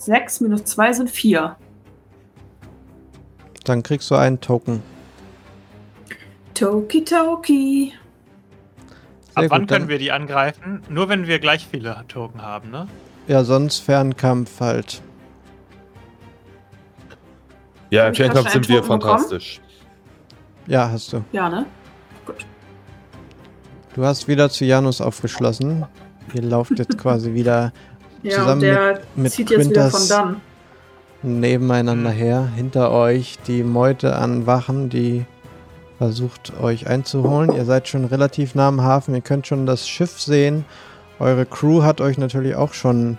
[0.01, 1.57] Sechs minus zwei sind vier.
[3.65, 4.81] Dann kriegst du einen Token.
[6.55, 7.93] Toki Toki.
[9.35, 10.81] Ab wann gut, können wir die angreifen?
[10.89, 12.87] Nur wenn wir gleich viele Token haben, ne?
[13.27, 15.03] Ja, sonst Fernkampf halt.
[17.91, 19.19] Ja, im Fernkampf sind wir Token bekommen?
[19.19, 19.61] fantastisch.
[20.65, 21.23] Ja, hast du.
[21.31, 21.67] Ja, ne?
[22.25, 22.43] Gut.
[23.93, 25.85] Du hast wieder zu Janus aufgeschlossen.
[26.33, 27.71] Ihr lauft jetzt quasi wieder
[28.23, 30.41] Ja, Zusammen und der mit zieht jetzt wieder Quintas- von dann.
[31.23, 32.15] nebeneinander Mhm.
[32.15, 32.47] her.
[32.55, 35.25] Hinter euch die Meute an Wachen, die
[35.97, 37.53] versucht euch einzuholen.
[37.55, 39.13] Ihr seid schon relativ nah am Hafen.
[39.15, 40.65] Ihr könnt schon das Schiff sehen.
[41.19, 43.17] Eure Crew hat euch natürlich auch schon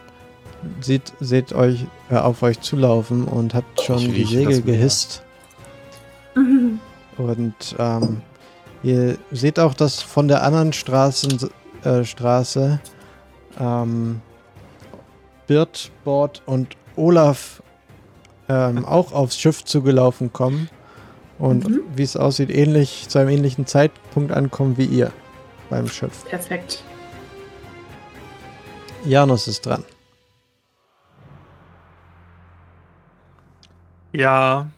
[0.80, 5.22] sieht, seht euch äh, auf euch zulaufen und hat schon die Segel gehisst.
[6.34, 6.78] Mhm.
[7.18, 8.22] Und ähm,
[8.82, 11.50] ihr seht auch, dass von der anderen Straßen,
[11.84, 12.80] äh, Straße
[13.60, 14.22] ähm,
[15.52, 17.62] Birt, Bord und Olaf
[18.48, 20.70] ähm, auch aufs Schiff zugelaufen kommen
[21.38, 21.80] Und Mhm.
[21.94, 25.12] wie es aussieht, ähnlich zu einem ähnlichen Zeitpunkt ankommen wie ihr
[25.68, 26.24] beim Schiff.
[26.24, 26.82] Perfekt.
[29.04, 29.84] Janus ist dran.
[34.12, 34.70] Ja.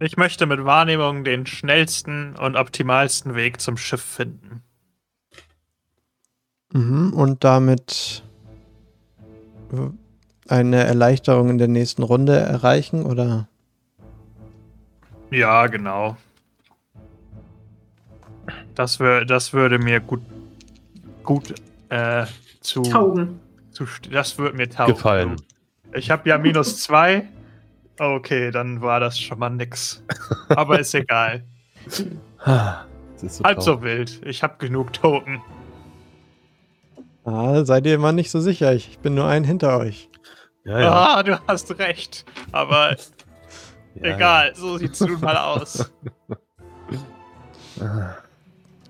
[0.00, 4.62] Ich möchte mit Wahrnehmung den schnellsten und optimalsten Weg zum Schiff finden.
[6.78, 7.12] Mhm.
[7.12, 8.22] Und damit
[10.46, 13.48] eine Erleichterung in der nächsten Runde erreichen, oder?
[15.30, 16.16] Ja, genau.
[18.74, 20.22] Das, wär, das würde mir gut,
[21.24, 21.54] gut
[21.88, 22.26] äh,
[22.60, 23.40] zu, Taugen.
[23.72, 23.84] zu.
[24.10, 24.94] Das würde mir taugen.
[24.94, 25.36] Gefallen.
[25.94, 27.28] Ich habe ja minus zwei.
[27.98, 30.02] Okay, dann war das schon mal nix.
[30.48, 31.42] Aber ist egal.
[33.20, 34.20] Ist so Halb so wild.
[34.24, 35.42] Ich habe genug Token.
[37.24, 38.72] Ah, seid ihr mal nicht so sicher.
[38.72, 40.08] Ich bin nur ein hinter euch.
[40.64, 40.90] Ja, ja.
[40.92, 42.24] Ah, du hast recht.
[42.52, 42.90] Aber
[43.94, 45.90] ja, egal, so sieht's nun mal aus.
[47.80, 48.16] Ja.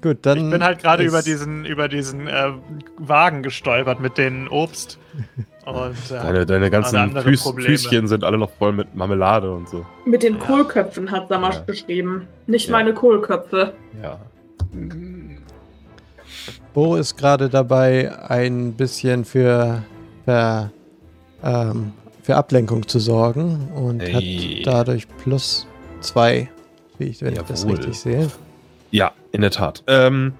[0.00, 0.38] Gut, dann.
[0.38, 2.52] Ich bin halt gerade über diesen, über diesen äh,
[2.98, 4.98] Wagen gestolpert mit den Obst.
[5.66, 7.52] Und äh, Deine, deine ganzen Füß.
[7.56, 9.84] Füßchen sind alle noch voll mit Marmelade und so.
[10.06, 10.44] Mit den Ja.
[10.44, 11.60] Kohlköpfen hat Samasch Ja.
[11.62, 12.28] geschrieben.
[12.46, 12.72] Nicht Ja.
[12.72, 13.74] meine Kohlköpfe.
[14.02, 14.20] Ja.
[16.78, 19.82] Bo ist gerade dabei, ein bisschen für,
[20.24, 20.70] für,
[21.42, 24.12] ähm, für Ablenkung zu sorgen und Ey.
[24.62, 25.66] hat dadurch plus
[25.98, 26.48] zwei,
[26.98, 27.78] wie ich, wenn ich das Jawohl.
[27.78, 28.28] richtig sehe.
[28.92, 29.82] Ja, in der Tat.
[29.88, 30.34] Ähm,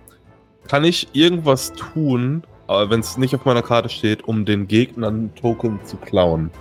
[0.68, 5.34] kann ich irgendwas tun, aber wenn es nicht auf meiner Karte steht, um den Gegnern
[5.34, 6.52] Token zu klauen?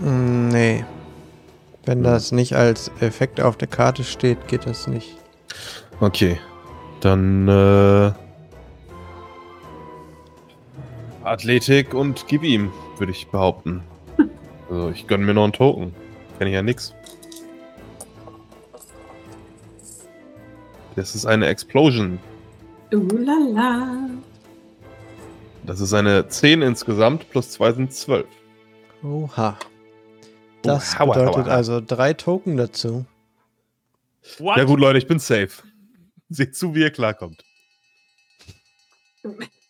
[0.00, 0.84] Mm, Nee.
[1.86, 2.02] Wenn Hm.
[2.02, 5.16] das nicht als Effekt auf der Karte steht, geht das nicht.
[6.00, 6.40] Okay.
[7.02, 8.12] Dann äh,
[11.24, 13.82] Athletik und gib ihm, würde ich behaupten.
[14.70, 15.94] Also ich gönne mir noch einen Token.
[16.38, 16.94] Kenn ich ja nix.
[20.96, 22.18] Das ist eine Explosion.
[22.90, 24.08] Ulala.
[25.64, 28.24] Das ist eine 10 insgesamt, plus 2 sind 12.
[29.02, 29.58] Oha.
[30.62, 33.04] Das Oh, hauer, bedeutet also drei Token dazu.
[34.38, 34.56] what?
[34.56, 35.50] Ja gut, Leute, ich bin safe.
[36.32, 37.44] Seht zu, wie ihr klarkommt.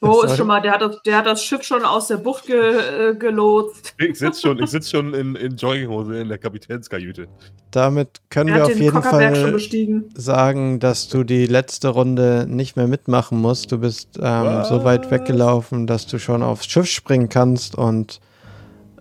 [0.00, 2.46] Bo ist schon mal, der hat, das, der hat das Schiff schon aus der Bucht
[2.46, 3.94] ge, äh, gelotst.
[3.98, 7.28] Ich sitze schon, ich sitz schon in, in Jogginghose in der Kapitänskajüte.
[7.70, 12.76] Damit können Er wir auf den jeden Fall sagen, dass du die letzte Runde nicht
[12.76, 13.72] mehr mitmachen musst.
[13.72, 18.20] Du bist ähm, so weit weggelaufen, dass du schon aufs Schiff springen kannst und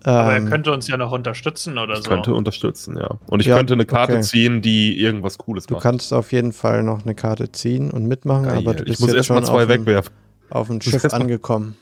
[0.04, 2.10] Aber er ähm, könnte uns ja noch unterstützen oder Ich so.
[2.10, 3.18] könnte unterstützen, ja.
[3.28, 4.22] Und ich Ja, könnte eine Karte okay.
[4.24, 5.84] ziehen, die irgendwas Cooles du macht.
[5.84, 8.58] kannst auf jeden Fall noch eine Karte ziehen und mitmachen, Geil.
[8.58, 10.14] aber du ich bist muss jetzt erstmal schon zwei auf dem, wegwerfen.
[10.50, 11.76] auf dem Schiff angekommen.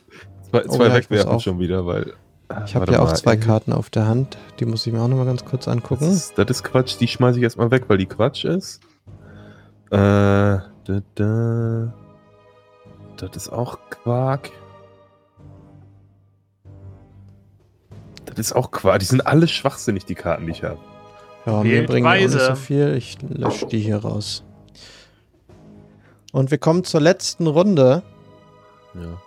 [0.50, 1.42] Zwei, Oh zwei ja, ich muss wegwerfen auch.
[1.42, 2.14] schon wieder, weil.
[2.66, 3.40] Ich habe warte ja auch zwei ey.
[3.40, 4.38] Karten auf der Hand.
[4.60, 6.10] Die muss ich mir auch noch mal ganz kurz Das angucken.
[6.10, 8.80] ist, das ist Quatsch, die schmeiße ich erstmal weg, weil die Quatsch ist.
[9.92, 10.64] Äh, da,
[11.16, 11.94] da.
[13.18, 14.52] Das ist auch Quark.
[18.40, 19.00] Ist auch Quark.
[19.00, 20.80] Die sind alle schwachsinnig, die Karten, die ich habe.
[21.46, 22.96] Ja, mir bringen die auch nicht so viel.
[22.96, 24.44] Ich lösche die hier raus.
[26.34, 28.04] Und wir kommen zur letzten Runde.
[28.94, 29.22] Ja.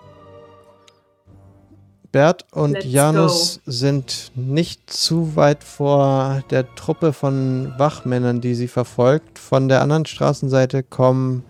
[2.13, 8.69] Bert und Let's Janus sind nicht zu weit vor der Truppe von Wachmännern, die sie
[8.69, 9.39] verfolgt.
[9.39, 11.45] Von der anderen Straßenseite kommen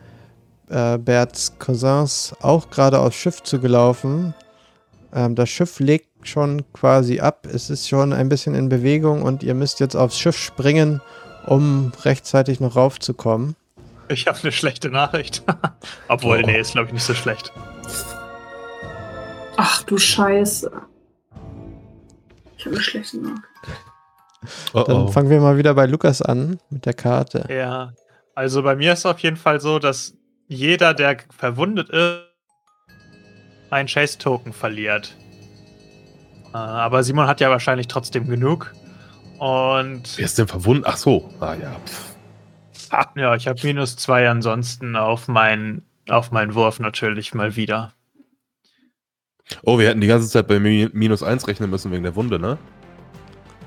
[0.68, 4.34] äh, Berts Cousins auch gerade aufs Schiff zugelaufen.
[5.14, 7.46] Ähm, das Schiff legt schon quasi ab.
[7.52, 11.00] Es ist schon ein bisschen in Bewegung und ihr müsst jetzt aufs Schiff springen,
[11.46, 13.56] um rechtzeitig noch raufzukommen.
[14.08, 15.42] Ich habe eine schlechte Nachricht.
[16.08, 16.46] Obwohl, Oh.
[16.46, 17.52] nee, ist glaube ich nicht so schlecht.
[19.56, 20.70] Ach du Scheiße.
[22.56, 23.44] Ich habe eine schlechte Nachricht.
[24.72, 25.08] Oh, Dann oh.
[25.08, 27.46] fangen wir mal wieder bei Lukas an mit der Karte.
[27.50, 27.92] Ja,
[28.34, 30.14] also bei mir ist auf jeden Fall so, dass
[30.48, 32.22] jeder, der verwundet ist,
[33.70, 35.14] einen Chase-Token verliert.
[36.52, 38.72] Äh, Aber Simon hat ja wahrscheinlich trotzdem genug.
[39.38, 40.84] Und Wer ist denn verwunden?
[40.86, 41.30] Ach so.
[41.40, 41.72] Ah ja.
[41.86, 42.14] Pff.
[43.16, 47.92] ja, ich habe minus zwei ansonsten auf meinen auf meinen Wurf natürlich mal wieder.
[49.62, 52.38] Oh, wir hätten die ganze Zeit bei Mi- minus 1 rechnen müssen wegen der Wunde,
[52.38, 52.58] ne?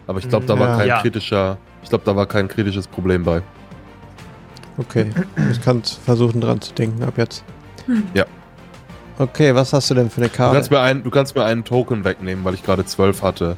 [0.07, 0.77] Aber ich glaube, da war Ja.
[0.77, 1.01] kein Ja.
[1.01, 1.57] kritischer.
[1.83, 3.41] Ich glaube, da war kein kritisches Problem bei.
[4.77, 5.11] Okay,
[5.51, 7.43] ich kann versuchen dran zu denken ab jetzt.
[8.13, 8.25] Ja.
[9.19, 10.73] Okay, was hast du denn für eine Du kannst, Karte?
[10.73, 13.57] mir einen, du kannst mir einen Token wegnehmen, weil ich gerade 12 hatte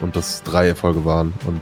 [0.00, 1.34] und das drei Erfolge waren.
[1.46, 1.60] Und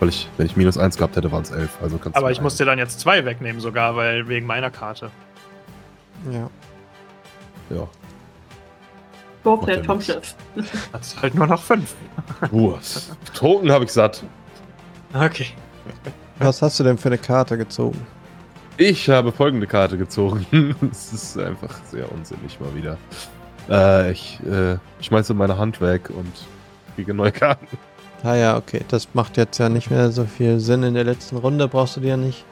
[0.00, 1.78] weil ich, wenn ich minus 1 gehabt hätte, waren es 11.
[1.82, 4.70] Also kannst Aber ich einen- muss dir dann jetzt zwei wegnehmen sogar, weil wegen meiner
[4.70, 5.10] Karte.
[6.30, 6.48] Ja.
[7.70, 7.88] Ja.
[9.44, 10.00] Ja vom.
[10.00, 10.34] Schiff.
[10.92, 11.94] Hat's halt nur noch fünf.
[12.52, 12.76] Uh,
[13.34, 14.22] Token habe ich satt.
[15.12, 15.46] Okay.
[16.38, 18.06] Was hast du denn für eine Karte gezogen?
[18.78, 20.74] Ich habe folgende Karte gezogen.
[20.90, 22.96] Es ist einfach sehr unsinnig mal wieder.
[23.68, 26.32] Äh, ich äh, schmeiße meine Hand weg und
[26.94, 27.66] kriege neue Karten.
[28.22, 28.82] Ah ja, okay.
[28.88, 30.82] Das macht jetzt ja nicht mehr so viel Sinn.
[30.82, 32.44] In der letzten Runde brauchst du die ja nicht.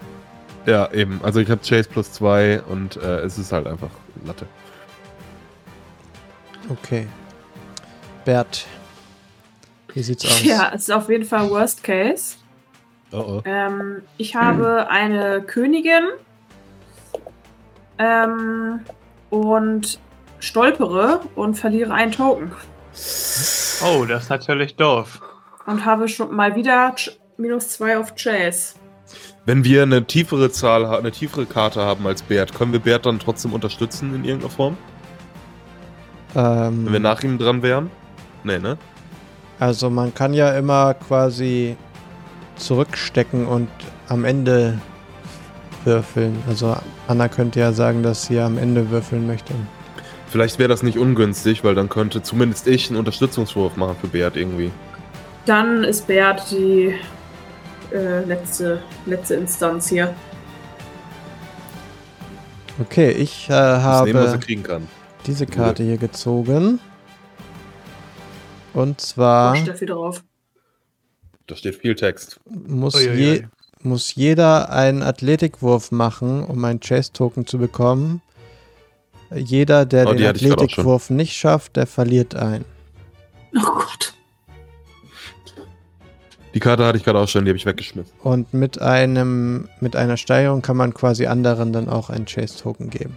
[0.67, 1.21] Ja, eben.
[1.23, 3.91] Also ich habe Chase plus 2 und äh, es ist halt einfach
[4.25, 4.47] Latte.
[6.69, 7.07] Okay.
[8.25, 8.67] Bert.
[9.95, 10.45] Wie sieht's aus?
[10.45, 12.37] Ja, es ist auf jeden Fall Worst Case.
[13.13, 13.43] Oh oh.
[13.45, 16.05] Ähm, ich habe eine Königin
[17.99, 18.81] ähm,
[19.31, 19.99] und
[20.39, 22.53] stolpere und verliere einen Token.
[23.85, 25.21] Oh, das ist natürlich doof.
[25.67, 26.95] Und habe schon mal wieder
[27.37, 28.75] minus zwei auf Chase.
[29.45, 33.19] Wenn wir eine tiefere Zahl, eine tiefere Karte haben als Bert, können wir Bert dann
[33.19, 34.77] trotzdem unterstützen in irgendeiner Form?
[36.37, 37.91] Ähm, Wenn wir nach ihm dran wären?
[38.45, 38.79] Nee, ne?
[39.61, 41.77] also man kann ja immer quasi
[42.61, 43.69] zurückstecken und
[44.09, 44.79] am Ende
[45.85, 46.37] würfeln.
[46.49, 46.77] Also
[47.09, 49.55] Anna könnte ja sagen, dass sie am Ende würfeln möchte.
[50.29, 54.37] Vielleicht wäre das nicht ungünstig, weil dann könnte zumindest ich einen Unterstützungswurf machen für Bert
[54.37, 54.71] irgendwie.
[55.47, 56.95] Dann ist Bert die
[57.93, 60.15] äh, letzte, letzte Instanz hier.
[62.81, 64.87] Okay, ich äh, nehmen, er habe kriegen kann.
[65.27, 66.79] diese Karte hier gezogen.
[68.73, 70.23] Und zwar viel drauf.
[71.51, 72.39] Da steht viel Text.
[72.49, 73.17] muss, Uiuiui.
[73.19, 73.43] je,
[73.83, 78.23] muss jeder einen Athletikwurf machen, um einen Chase-Token zu bekommen.
[79.35, 80.27] Jeder, der Oh, den.
[80.29, 82.65] Athletikwurf nicht schafft, der verliert einen.
[83.57, 84.15] Oh Gott.
[86.55, 88.13] Die Karte hatte ich gerade auch schon, die habe ich weggeschmissen.
[88.23, 93.17] Und mit einem mit einer Steigerung kann man quasi anderen dann auch einen Chase-Token geben.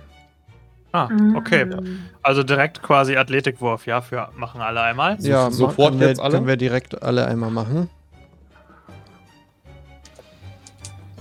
[0.91, 1.65] Ah, okay.
[1.65, 1.99] Mm.
[2.21, 5.19] Also direkt quasi Athletikwurf, ja, für machen alle einmal.
[5.19, 6.35] So- ja, sofort können wir, jetzt alle?
[6.35, 7.89] Können wir direkt alle einmal machen.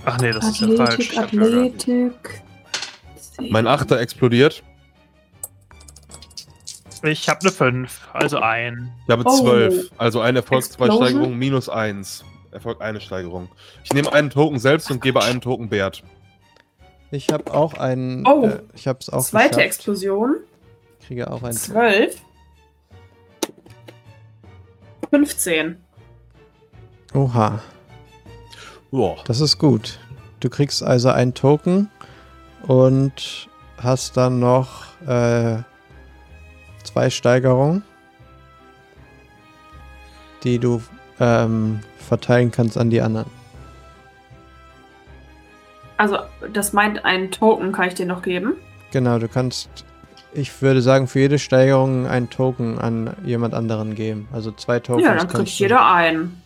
[0.05, 0.81] Ach nee, das ist ja falsch.
[0.93, 2.43] Athletik, Ich Athletik.
[3.49, 4.63] Mein Achter explodiert.
[7.03, 8.91] Ich habe eine 5, also ein.
[9.05, 9.41] Ich habe Oh.
[9.41, 9.91] 12.
[9.97, 10.85] Also ein Erfolg, zwei?
[10.85, 12.23] Steigerungen, minus 1.
[12.51, 13.49] Erfolg eine Steigerung.
[13.83, 16.03] Ich nehme einen Token selbst und gebe einen Token Bert.
[17.11, 18.25] Ich habe auch einen.
[18.25, 18.45] Oh.
[18.47, 19.65] Äh, ich habe es auch Zweite geschafft.
[19.65, 20.35] Explosion.
[21.05, 21.53] Kriege auch einen.
[21.53, 22.21] Zwölf.
[25.09, 25.77] 15.
[27.13, 27.61] Oha,
[28.93, 29.17] Boah.
[29.25, 29.97] das ist gut.
[30.39, 31.89] Du kriegst also einen Token
[32.67, 33.49] und
[33.81, 35.63] hast dann noch äh,
[36.83, 37.81] zwei Steigerungen,
[40.43, 40.79] die du
[41.19, 43.31] ähm, verteilen kannst an die anderen.
[45.97, 46.19] Also,
[46.53, 48.53] das meint, einen Token kann ich dir noch geben.
[48.91, 49.69] Genau, du kannst,
[50.33, 54.27] ich würde sagen, für jede Steigerung einen Token an jemand anderen geben.
[54.31, 55.03] Also zwei Tokens.
[55.03, 56.43] ja, dann kriegt jeder einen.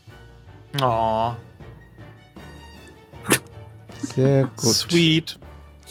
[0.81, 1.33] Oh,
[4.01, 4.73] Sehr gut.
[4.75, 5.39] Sweet.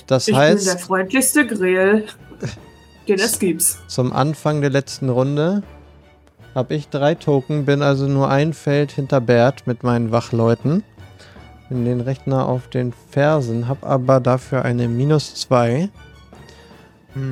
[0.07, 2.07] Das Ich bin der heißt, freundlichste Grill,
[3.09, 3.63] den es gibt.
[3.89, 5.63] zum Anfang der letzten Runde
[6.55, 10.85] habe ich drei Token, bin also nur ein Feld hinter Bert mit meinen Wachleuten.
[11.69, 15.89] Bin den Rechner auf den Fersen, habe aber dafür eine minus 2.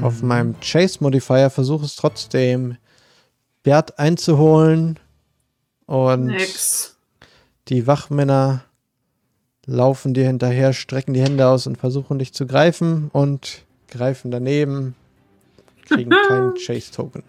[0.02, 0.28] Auf Mhm.
[0.28, 2.76] meinem Chase Modifier versuche es trotzdem,
[3.62, 4.98] Bert einzuholen.
[5.86, 6.96] Und Nix.
[7.68, 8.64] die Wachmänner
[9.66, 14.94] laufen dir hinterher, strecken die Hände aus und versuchen dich zu greifen und greifen daneben,
[15.86, 17.22] kriegen keinen Chase-Token.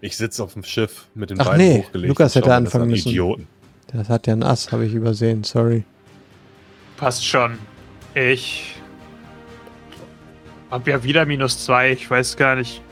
[0.00, 2.08] Ich sitze auf dem Schiff mit den Ach Beinen nee, hochgelegt.
[2.08, 2.90] Lukas hätte anfangen an.
[2.90, 3.08] müssen.
[3.08, 3.48] Idioten.
[3.88, 5.84] Das hat ja ein Ass, habe ich übersehen, sorry.
[6.96, 7.58] passt schon.
[8.14, 8.74] Ich
[10.70, 12.82] hab ja wieder minus 2, ich weiß gar nicht.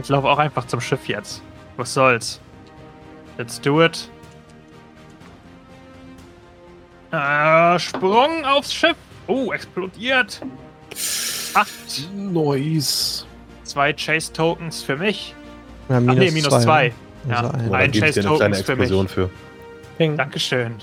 [0.00, 1.42] Ich laufe auch einfach zum Schiff jetzt.
[1.76, 2.40] Was soll's?
[3.38, 4.08] Let's do it.
[7.12, 8.96] Äh, Sprung aufs Schiff.
[9.26, 10.40] Oh, explodiert.
[11.54, 12.10] Acht.
[12.14, 13.26] Nice.
[13.64, 15.34] Zwei Chase Tokens für mich.
[15.88, 16.88] Ja, Ach nee, minus zwei.
[16.88, 16.94] ne?
[17.28, 17.36] Ja.
[17.36, 17.60] Also ein.
[17.60, 18.90] Ein kleine Chase-Tokens für mich.
[19.10, 19.30] Für.
[20.16, 20.74] Dankeschön.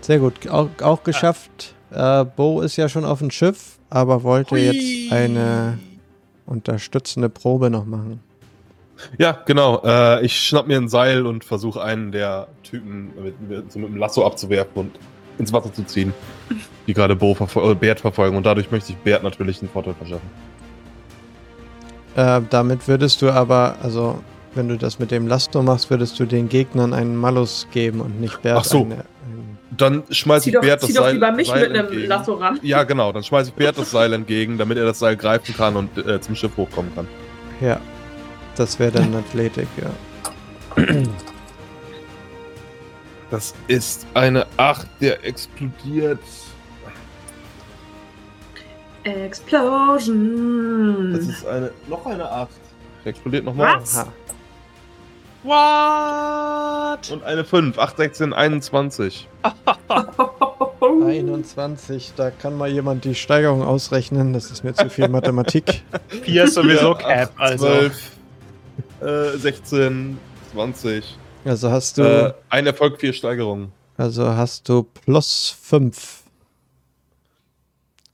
[0.00, 1.74] Sehr gut, auch, auch geschafft.
[1.90, 4.60] Äh, Bo ist ja schon auf dem Schiff, aber wollte Hui.
[4.60, 5.78] jetzt eine
[6.46, 8.20] unterstützende Probe noch machen.
[9.18, 9.82] Ja, genau.
[9.84, 13.88] Äh, ich schnapp mir ein Seil und versuche einen der Typen mit, mit, so mit
[13.88, 14.98] dem Lasso abzuwerfen und
[15.38, 16.12] ins Wasser zu ziehen,
[16.86, 18.36] die gerade Bo verfol äh, Bert verfolgen.
[18.36, 20.28] Und dadurch möchte ich Bert natürlich einen Vorteil verschaffen.
[22.16, 24.20] Äh, damit würdest du aber, also
[24.54, 28.20] wenn du das mit dem Lasto machst, würdest du den Gegnern einen Malus geben und
[28.20, 28.78] nicht Bert Ach so.
[28.78, 31.70] eine, einen Dann schmeiße ich doch, Bert das zieh doch Seil, lieber mich Seil mit
[31.70, 32.08] einem entgegen.
[32.08, 32.58] Lasso ran.
[32.62, 33.12] Ja, genau.
[33.12, 36.20] Dann schmeiße ich Bert das Seil entgegen, damit er das Seil greifen kann und äh,
[36.20, 37.06] zum Schiff hochkommen kann.
[37.60, 37.80] Ja.
[38.60, 39.88] Das wäre dann Athletik, ja.
[43.30, 46.20] Das ist eine 8, der explodiert.
[49.04, 50.10] Explosion.
[51.14, 51.70] Das ist eine.
[51.88, 52.50] Noch eine 8.
[53.02, 53.80] Der explodiert nochmal.
[55.42, 57.10] What?
[57.10, 57.78] Und eine 5.
[57.78, 59.26] 8, 16, 21.
[61.02, 64.34] 21, da kann mal jemand die Steigerung ausrechnen.
[64.34, 65.82] Das ist mir zu viel Mathematik.
[66.08, 67.66] 4 ist sowieso Cap, 8, also.
[67.66, 68.19] 12,
[69.00, 70.18] äh, 16,
[70.52, 71.16] 20.
[71.44, 73.72] Also hast du, Äh, ein Erfolg, vier Steigerungen.
[73.96, 76.22] also hast du plus 5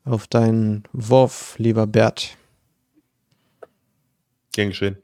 [0.05, 2.37] auf deinen Wurf, lieber Bert.
[4.53, 4.97] Gern geschehen.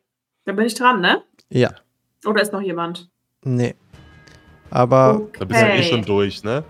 [0.44, 1.22] Dann bin ich dran, ne?
[1.50, 1.70] Ja,
[2.24, 3.08] Oder ist noch jemand?
[3.44, 3.74] nee.
[4.70, 5.38] Aber Okay.
[5.40, 6.64] Da bist du ja eh schon durch, ne?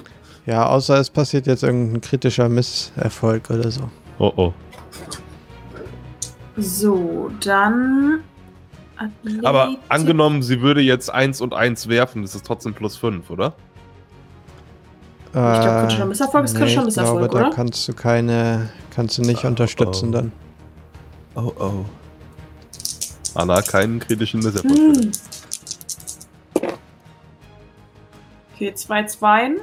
[0.46, 3.88] ja, außer es passiert jetzt irgendein kritischer Misserfolg oder so.
[4.18, 4.52] Oh oh.
[6.56, 8.24] So, dann.
[9.42, 9.84] Aber Athletik.
[9.88, 13.54] angenommen, sie würde jetzt 1 und 1 werfen, ist es trotzdem plus 5, oder?
[15.26, 17.50] Ich glaub, kritischer Misserfolg ist kritischer ich glaube, Misserfolg, da oder?
[17.50, 20.12] kannst du keine, kannst du nicht Oh, unterstützen oh.
[20.12, 20.32] dann.
[21.34, 21.84] Oh oh.
[23.34, 24.76] Anna, keinen kritischen Misserfolg.
[24.76, 25.12] Hm.
[28.54, 29.60] Okay, zwei Zweien.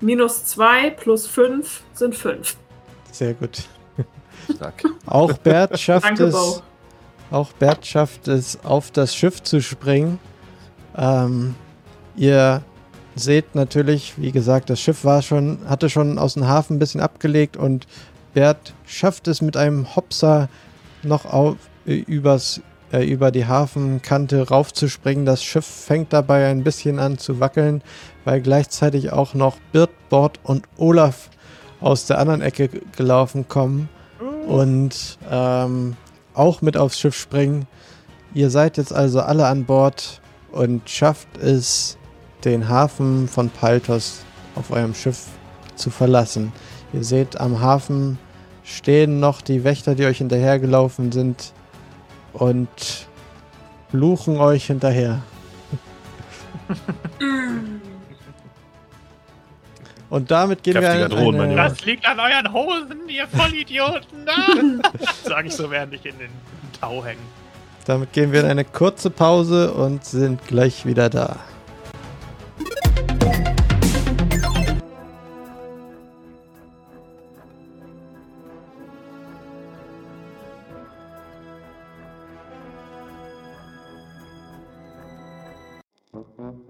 [0.00, 2.56] Minus 2 plus 5 sind 5.
[3.12, 3.64] Sehr gut.
[4.52, 4.82] Stark.
[5.06, 6.34] Auch Bert schafft Danke, es.
[6.34, 6.62] Bo.
[7.32, 10.18] Auch Bert schafft es, auf das Schiff zu springen.
[10.94, 11.54] Ähm,
[12.14, 12.62] ihr
[13.14, 17.00] seht natürlich, wie gesagt, das Schiff war schon, hatte schon aus dem Hafen ein bisschen
[17.00, 17.86] abgelegt und
[18.34, 20.50] Bert schafft es mit einem Hopser
[21.02, 21.56] noch auf,
[21.86, 22.60] äh, übers,
[22.92, 25.24] äh, über die Hafenkante raufzuspringen.
[25.24, 27.82] Das Schiff fängt dabei ein bisschen an zu wackeln,
[28.26, 31.30] weil gleichzeitig auch noch Birtbord und Olaf
[31.80, 33.88] aus der anderen Ecke gelaufen kommen
[34.46, 35.96] und ähm,
[36.34, 37.66] auch mit aufs Schiff springen.
[38.34, 40.20] Ihr seid jetzt also alle an Bord
[40.50, 41.98] und schafft es,
[42.44, 44.24] den Hafen von Paltos
[44.56, 45.26] auf eurem Schiff
[45.76, 46.52] zu verlassen.
[46.92, 48.18] Ihr seht am Hafen
[48.64, 51.52] stehen noch die Wächter, die euch hinterhergelaufen sind
[52.32, 52.68] und
[53.90, 55.22] fluchen euch hinterher.
[60.12, 61.62] Und damit gehen wir Kräftiger in Drohnenmanöver.
[61.62, 64.28] eine, Das liegt an euren Hosen, ihr Vollidioten.
[64.28, 64.90] Ah!
[65.24, 66.28] Sag ich so, während ich in den
[66.78, 67.18] Tau hänge.
[67.86, 71.36] damit gehen wir in eine kurze Pause und sind gleich wieder da.